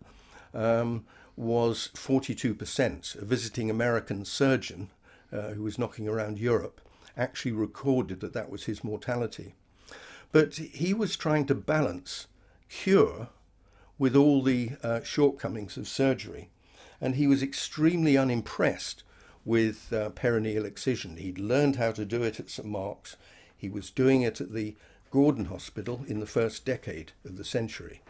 um, 0.54 1.04
was 1.36 1.90
42%. 1.94 3.14
A 3.14 3.24
visiting 3.24 3.70
American 3.70 4.24
surgeon 4.24 4.90
uh, 5.32 5.50
who 5.50 5.62
was 5.62 5.78
knocking 5.78 6.08
around 6.08 6.38
Europe 6.38 6.80
actually 7.16 7.52
recorded 7.52 8.20
that 8.20 8.32
that 8.32 8.50
was 8.50 8.64
his 8.64 8.82
mortality. 8.82 9.54
But 10.32 10.54
he 10.54 10.92
was 10.92 11.16
trying 11.16 11.46
to 11.46 11.54
balance 11.54 12.26
cure 12.68 13.28
with 13.98 14.14
all 14.14 14.42
the 14.42 14.72
uh, 14.82 15.02
shortcomings 15.02 15.76
of 15.76 15.88
surgery. 15.88 16.50
And 17.00 17.14
he 17.14 17.26
was 17.26 17.42
extremely 17.42 18.16
unimpressed 18.16 19.02
with 19.44 19.92
uh, 19.92 20.10
perineal 20.10 20.64
excision. 20.64 21.16
He'd 21.16 21.38
learned 21.38 21.76
how 21.76 21.92
to 21.92 22.04
do 22.04 22.22
it 22.22 22.38
at 22.38 22.50
St 22.50 22.68
Mark's. 22.68 23.16
He 23.56 23.68
was 23.68 23.90
doing 23.90 24.22
it 24.22 24.40
at 24.40 24.52
the 24.52 24.76
Gordon 25.10 25.46
Hospital 25.46 26.04
in 26.06 26.20
the 26.20 26.26
first 26.26 26.64
decade 26.64 27.12
of 27.24 27.36
the 27.36 27.44
century. 27.44 28.02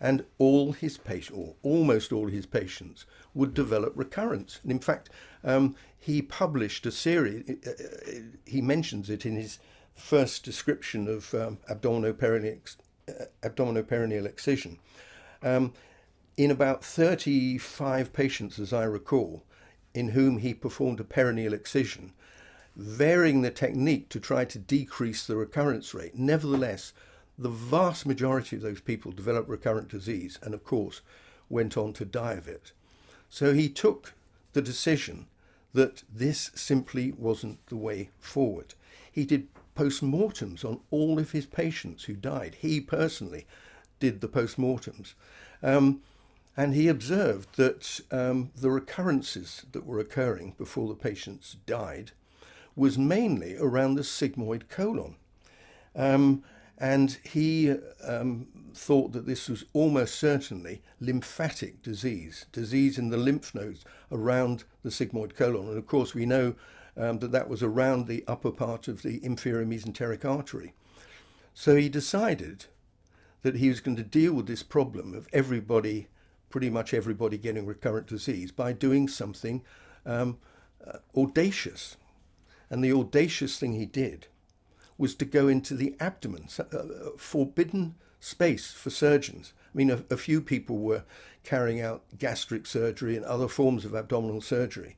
And 0.00 0.24
all 0.38 0.72
his 0.72 0.98
patients, 0.98 1.38
or 1.38 1.54
almost 1.62 2.12
all 2.12 2.28
his 2.28 2.46
patients, 2.46 3.06
would 3.34 3.54
develop 3.54 3.92
recurrence. 3.94 4.60
And 4.62 4.70
in 4.70 4.78
fact, 4.78 5.10
um, 5.44 5.74
he 5.98 6.22
published 6.22 6.86
a 6.86 6.90
series, 6.90 7.48
uh, 7.48 7.70
uh, 7.70 8.20
he 8.44 8.60
mentions 8.60 9.08
it 9.10 9.24
in 9.24 9.36
his 9.36 9.58
first 9.94 10.44
description 10.44 11.08
of 11.08 11.32
um, 11.34 11.58
abdominoperineal, 11.70 12.76
uh, 13.08 13.24
abdominoperineal 13.42 14.26
excision. 14.26 14.78
Um, 15.42 15.72
in 16.36 16.50
about 16.50 16.84
35 16.84 18.12
patients, 18.12 18.58
as 18.58 18.72
I 18.72 18.84
recall, 18.84 19.42
in 19.94 20.10
whom 20.10 20.38
he 20.38 20.52
performed 20.52 21.00
a 21.00 21.04
perineal 21.04 21.52
excision, 21.52 22.12
varying 22.76 23.40
the 23.40 23.50
technique 23.50 24.10
to 24.10 24.20
try 24.20 24.44
to 24.44 24.58
decrease 24.58 25.26
the 25.26 25.36
recurrence 25.36 25.94
rate. 25.94 26.14
Nevertheless, 26.14 26.92
the 27.38 27.48
vast 27.48 28.06
majority 28.06 28.56
of 28.56 28.62
those 28.62 28.80
people 28.80 29.12
developed 29.12 29.48
recurrent 29.48 29.88
disease 29.88 30.38
and, 30.42 30.52
of 30.52 30.64
course, 30.64 31.00
went 31.48 31.76
on 31.76 31.92
to 31.94 32.04
die 32.04 32.34
of 32.34 32.48
it. 32.48 32.72
So 33.30 33.54
he 33.54 33.68
took 33.68 34.14
the 34.52 34.62
decision 34.62 35.26
that 35.72 36.02
this 36.12 36.50
simply 36.54 37.12
wasn't 37.12 37.64
the 37.66 37.76
way 37.76 38.10
forward. 38.18 38.74
He 39.10 39.24
did 39.24 39.48
post-mortems 39.74 40.64
on 40.64 40.80
all 40.90 41.18
of 41.18 41.32
his 41.32 41.46
patients 41.46 42.04
who 42.04 42.14
died. 42.14 42.56
He 42.60 42.80
personally 42.80 43.46
did 43.98 44.20
the 44.20 44.28
post-mortems. 44.28 45.14
Um, 45.62 46.02
and 46.56 46.74
he 46.74 46.88
observed 46.88 47.56
that 47.56 48.00
um, 48.10 48.50
the 48.56 48.70
recurrences 48.70 49.66
that 49.72 49.84
were 49.84 49.98
occurring 49.98 50.54
before 50.56 50.88
the 50.88 50.94
patients 50.94 51.56
died 51.66 52.12
was 52.74 52.96
mainly 52.98 53.56
around 53.58 53.94
the 53.94 54.02
sigmoid 54.02 54.68
colon. 54.68 55.16
Um, 55.94 56.42
and 56.78 57.18
he 57.24 57.74
um, 58.04 58.46
thought 58.74 59.12
that 59.12 59.26
this 59.26 59.48
was 59.48 59.64
almost 59.72 60.16
certainly 60.16 60.82
lymphatic 61.00 61.82
disease, 61.82 62.46
disease 62.52 62.98
in 62.98 63.08
the 63.08 63.16
lymph 63.16 63.54
nodes 63.54 63.84
around 64.12 64.64
the 64.82 64.90
sigmoid 64.90 65.34
colon. 65.34 65.68
And 65.68 65.78
of 65.78 65.86
course, 65.86 66.14
we 66.14 66.26
know 66.26 66.54
um, 66.96 67.18
that 67.18 67.32
that 67.32 67.48
was 67.48 67.62
around 67.62 68.06
the 68.06 68.24
upper 68.26 68.50
part 68.50 68.88
of 68.88 69.02
the 69.02 69.24
inferior 69.24 69.66
mesenteric 69.66 70.24
artery. 70.24 70.74
So 71.54 71.76
he 71.76 71.88
decided 71.88 72.66
that 73.46 73.58
he 73.58 73.68
was 73.68 73.78
going 73.78 73.96
to 73.96 74.02
deal 74.02 74.32
with 74.32 74.48
this 74.48 74.64
problem 74.64 75.14
of 75.14 75.28
everybody, 75.32 76.08
pretty 76.50 76.68
much 76.68 76.92
everybody 76.92 77.38
getting 77.38 77.64
recurrent 77.64 78.08
disease 78.08 78.50
by 78.50 78.72
doing 78.72 79.06
something 79.06 79.62
um, 80.04 80.36
uh, 80.84 80.98
audacious. 81.16 81.96
And 82.68 82.82
the 82.82 82.92
audacious 82.92 83.56
thing 83.56 83.74
he 83.74 83.86
did 83.86 84.26
was 84.98 85.14
to 85.14 85.24
go 85.24 85.46
into 85.46 85.74
the 85.74 85.94
abdomen, 86.00 86.48
a 86.58 86.76
uh, 86.76 86.86
forbidden 87.16 87.94
space 88.18 88.72
for 88.72 88.90
surgeons. 88.90 89.52
I 89.72 89.78
mean, 89.78 89.90
a, 89.90 90.02
a, 90.10 90.16
few 90.16 90.40
people 90.40 90.78
were 90.78 91.04
carrying 91.44 91.80
out 91.80 92.02
gastric 92.18 92.66
surgery 92.66 93.14
and 93.14 93.24
other 93.24 93.46
forms 93.46 93.84
of 93.84 93.94
abdominal 93.94 94.40
surgery. 94.40 94.96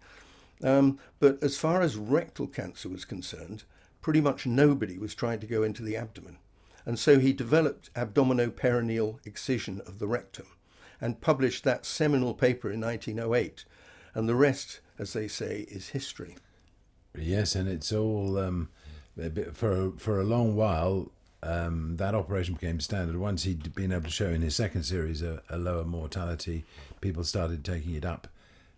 Um, 0.64 0.98
but 1.20 1.42
as 1.42 1.58
far 1.58 1.82
as 1.82 1.96
rectal 1.96 2.46
cancer 2.46 2.88
was 2.88 3.04
concerned, 3.04 3.64
pretty 4.00 4.22
much 4.22 4.46
nobody 4.46 4.96
was 4.96 5.14
trying 5.14 5.40
to 5.40 5.46
go 5.46 5.62
into 5.62 5.82
the 5.82 5.98
abdomen. 5.98 6.38
And 6.88 6.98
so 6.98 7.18
he 7.18 7.35
developed 7.35 7.92
abdominoperineal 7.92 9.24
excision 9.27 9.83
of 9.87 9.98
the 9.98 10.07
rectum 10.07 10.46
and 11.03 11.20
published 11.20 11.62
that 11.64 11.85
seminal 11.85 12.33
paper 12.33 12.72
in 12.72 12.81
1908. 12.81 13.66
And 14.14 14.27
the 14.27 14.35
rest, 14.35 14.81
as 14.98 15.12
they 15.12 15.29
say, 15.29 15.66
is 15.68 15.90
history. 15.90 16.37
Yes, 17.14 17.55
and 17.55 17.68
it's 17.68 17.92
all 17.92 18.38
um, 18.38 18.70
for 19.53 19.92
for 19.98 20.18
a 20.18 20.24
long 20.24 20.57
while. 20.57 21.12
Um, 21.42 21.98
that 21.98 22.14
operation 22.14 22.55
became 22.55 22.81
standard. 22.81 23.16
Once 23.16 23.42
he'd 23.42 23.74
been 23.74 23.92
able 23.92 24.05
to 24.05 24.11
show 24.11 24.31
in 24.31 24.40
his 24.40 24.57
second 24.57 24.85
series 24.85 25.20
a, 25.20 25.42
a 25.51 25.59
lower 25.59 25.85
mortality, 25.85 26.64
people 27.03 27.22
started 27.22 27.66
taking 27.66 27.96
it 27.96 28.07
up, 28.07 28.29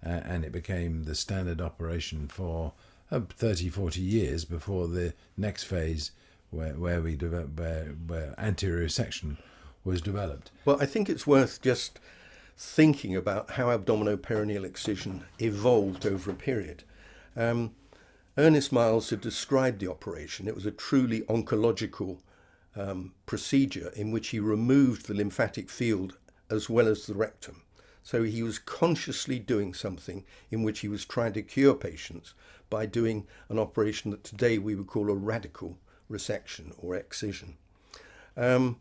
uh, 0.04 0.08
and 0.08 0.44
it 0.44 0.50
became 0.50 1.04
the 1.04 1.14
standard 1.14 1.60
operation 1.60 2.26
for 2.26 2.72
uh, 3.12 3.20
30, 3.20 3.68
40 3.68 4.00
years 4.00 4.44
before 4.44 4.88
the 4.88 5.14
next 5.36 5.64
phase, 5.64 6.10
where 6.50 6.74
where 6.74 7.00
we 7.00 7.14
where 7.14 7.86
where 8.06 8.34
anterior 8.38 8.88
section 8.88 9.38
was 9.84 10.00
developed. 10.00 10.50
Well, 10.64 10.78
I 10.80 10.86
think 10.86 11.08
it's 11.08 11.26
worth 11.26 11.62
just 11.62 11.98
thinking 12.56 13.16
about 13.16 13.52
how 13.52 13.66
abdominoperineal 13.66 14.64
excision 14.64 15.24
evolved 15.38 16.04
over 16.04 16.30
a 16.30 16.34
period. 16.34 16.84
Um, 17.34 17.74
Ernest 18.36 18.70
Miles 18.70 19.10
had 19.10 19.20
described 19.20 19.80
the 19.80 19.90
operation. 19.90 20.46
It 20.46 20.54
was 20.54 20.66
a 20.66 20.70
truly 20.70 21.22
oncological 21.22 22.18
um, 22.76 23.14
procedure 23.26 23.90
in 23.96 24.10
which 24.10 24.28
he 24.28 24.40
removed 24.40 25.06
the 25.06 25.14
lymphatic 25.14 25.70
field 25.70 26.16
as 26.50 26.68
well 26.68 26.86
as 26.86 27.06
the 27.06 27.14
rectum. 27.14 27.62
So 28.02 28.22
he 28.22 28.42
was 28.42 28.58
consciously 28.58 29.38
doing 29.38 29.74
something 29.74 30.24
in 30.50 30.62
which 30.62 30.80
he 30.80 30.88
was 30.88 31.04
trying 31.04 31.32
to 31.34 31.42
cure 31.42 31.74
patients 31.74 32.34
by 32.68 32.86
doing 32.86 33.26
an 33.48 33.58
operation 33.58 34.10
that 34.10 34.24
today 34.24 34.58
we 34.58 34.74
would 34.74 34.86
call 34.86 35.10
a 35.10 35.14
radical 35.14 35.78
resection 36.10 36.72
or 36.78 36.94
excision. 36.94 37.56
Um, 38.36 38.80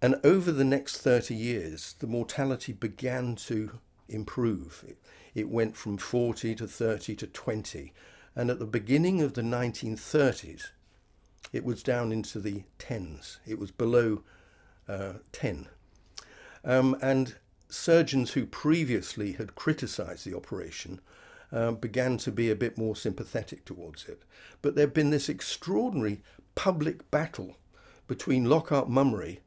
and 0.00 0.16
over 0.22 0.52
the 0.52 0.64
next 0.64 0.98
30 0.98 1.34
years, 1.34 1.94
the 1.98 2.06
mortality 2.06 2.72
began 2.72 3.34
to 3.36 3.78
improve. 4.08 4.84
It, 4.86 4.98
it 5.34 5.48
went 5.48 5.76
from 5.76 5.96
40 5.96 6.54
to 6.56 6.66
30 6.66 7.16
to 7.16 7.26
20 7.26 7.92
and 8.38 8.50
at 8.50 8.60
the 8.60 8.66
beginning 8.66 9.20
of 9.20 9.34
the 9.34 9.42
1930s, 9.42 10.68
it 11.52 11.64
was 11.64 11.82
down 11.82 12.12
into 12.12 12.38
the 12.38 12.62
tens. 12.78 13.40
It 13.44 13.58
was 13.58 13.72
below 13.72 14.22
uh, 14.88 15.14
10. 15.32 15.66
Um, 16.64 16.96
and 17.02 17.34
surgeons 17.68 18.30
who 18.30 18.46
previously 18.46 19.32
had 19.32 19.56
criticized 19.56 20.24
the 20.24 20.36
operation 20.36 21.00
uh, 21.52 21.72
began 21.72 22.18
to 22.18 22.30
be 22.30 22.50
a 22.50 22.56
bit 22.56 22.76
more 22.76 22.96
sympathetic 22.96 23.64
towards 23.64 24.08
it. 24.08 24.22
But 24.62 24.74
there 24.74 24.86
had 24.86 24.94
been 24.94 25.10
this 25.10 25.28
extraordinary 25.28 26.20
public 26.54 27.10
battle 27.10 27.56
between 28.06 28.46
Lockhart 28.46 28.88
Mummery 28.88 29.40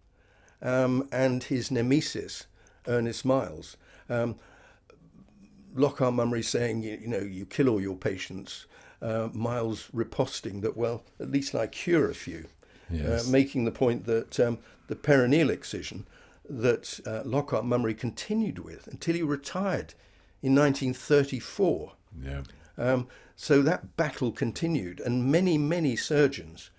um, 0.62 1.08
and 1.12 1.44
his 1.44 1.72
nemesis, 1.72 2.46
Ernest 2.88 3.26
Miles. 3.26 3.78
Um, 4.10 4.36
Lockhart 5.76 6.14
Mummery 6.14 6.44
saying, 6.44 6.84
you, 6.84 6.98
you, 7.02 7.08
know, 7.08 7.20
you 7.20 7.46
kill 7.46 7.70
all 7.70 7.82
your 7.82 7.96
patients, 7.96 8.66
uh, 9.02 9.30
Miles 9.34 9.88
riposting 9.94 10.62
that, 10.62 10.78
well, 10.78 11.04
at 11.20 11.32
least 11.32 11.56
I 11.56 11.68
cure 11.68 12.10
a 12.10 12.16
few, 12.16 12.46
uh, 12.92 12.96
yes. 12.96 13.28
uh, 13.28 13.32
making 13.32 13.66
the 13.66 13.72
point 13.72 14.06
that 14.06 14.40
um, 14.40 14.60
the 14.88 14.96
perineal 14.96 15.50
excision 15.50 16.06
that 16.50 17.00
uh, 17.06 17.22
Lockhart 17.24 17.66
Mummery 17.66 17.94
continued 17.94 18.60
with 18.60 18.88
until 18.88 19.16
he 19.16 19.22
retired 19.22 19.94
in 20.42 20.56
1934. 20.56 21.94
Yeah. 22.24 22.42
Um, 22.78 23.08
so 23.36 23.62
that 23.62 23.98
battle 23.98 24.32
continued, 24.32 25.00
and 25.00 25.32
many, 25.32 25.58
many 25.58 25.96
surgeons 25.96 26.70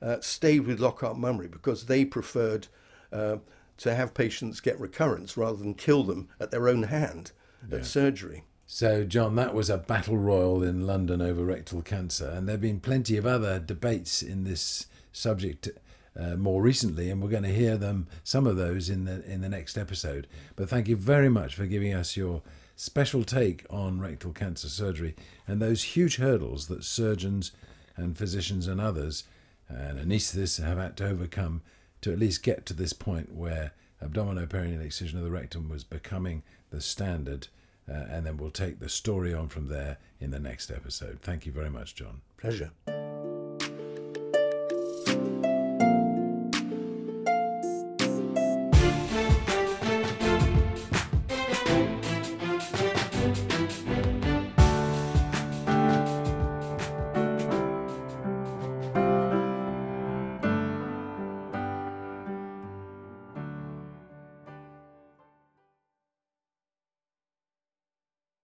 uh, 0.00 0.16
stayed 0.20 0.66
with 0.66 0.80
Lockhart 0.80 1.18
Mummery 1.18 1.48
because 1.48 1.86
they 1.86 2.04
preferred 2.04 2.68
uh, 3.12 3.36
to 3.78 3.94
have 3.94 4.14
patients 4.14 4.60
get 4.60 4.80
recurrence 4.80 5.36
rather 5.36 5.58
than 5.58 5.74
kill 5.74 6.04
them 6.04 6.28
at 6.40 6.50
their 6.50 6.68
own 6.68 6.84
hand 6.84 7.32
yeah. 7.68 7.78
at 7.78 7.86
surgery. 7.86 8.44
So, 8.66 9.04
John, 9.04 9.36
that 9.36 9.54
was 9.54 9.70
a 9.70 9.78
battle 9.78 10.16
royal 10.16 10.62
in 10.62 10.86
London 10.86 11.22
over 11.22 11.44
rectal 11.44 11.82
cancer, 11.82 12.28
and 12.28 12.48
there 12.48 12.54
have 12.54 12.60
been 12.60 12.80
plenty 12.80 13.16
of 13.16 13.24
other 13.24 13.60
debates 13.60 14.22
in 14.22 14.44
this 14.44 14.86
subject 15.12 15.68
uh, 16.18 16.34
more 16.36 16.62
recently, 16.62 17.10
and 17.10 17.22
we're 17.22 17.28
going 17.28 17.42
to 17.44 17.54
hear 17.54 17.76
them 17.76 18.08
some 18.24 18.46
of 18.46 18.56
those 18.56 18.90
in 18.90 19.04
the 19.04 19.24
in 19.30 19.40
the 19.40 19.48
next 19.48 19.78
episode. 19.78 20.26
But 20.56 20.68
thank 20.68 20.88
you 20.88 20.96
very 20.96 21.28
much 21.28 21.54
for 21.54 21.66
giving 21.66 21.94
us 21.94 22.16
your 22.16 22.42
special 22.76 23.24
take 23.24 23.64
on 23.70 23.98
rectal 24.00 24.32
cancer 24.32 24.68
surgery 24.68 25.16
and 25.48 25.60
those 25.60 25.82
huge 25.82 26.16
hurdles 26.16 26.68
that 26.68 26.84
surgeons 26.84 27.52
and 27.96 28.16
physicians 28.16 28.68
and 28.68 28.80
others 28.80 29.24
and 29.68 29.98
anaesthetists 29.98 30.62
have 30.62 30.78
had 30.78 30.96
to 30.96 31.06
overcome 31.06 31.62
to 32.02 32.12
at 32.12 32.18
least 32.18 32.42
get 32.42 32.66
to 32.66 32.74
this 32.74 32.92
point 32.92 33.34
where 33.34 33.72
abdominoperineal 34.04 34.84
excision 34.84 35.18
of 35.18 35.24
the 35.24 35.30
rectum 35.30 35.68
was 35.68 35.84
becoming 35.84 36.42
the 36.70 36.80
standard 36.80 37.48
uh, 37.88 38.04
and 38.10 38.26
then 38.26 38.36
we'll 38.36 38.50
take 38.50 38.78
the 38.78 38.88
story 38.88 39.32
on 39.32 39.48
from 39.48 39.68
there 39.68 39.96
in 40.20 40.30
the 40.30 40.40
next 40.40 40.70
episode. 40.70 41.20
Thank 41.22 41.46
you 41.46 41.52
very 41.52 41.70
much, 41.70 41.94
John. 41.94 42.20
Pleasure. 42.36 42.72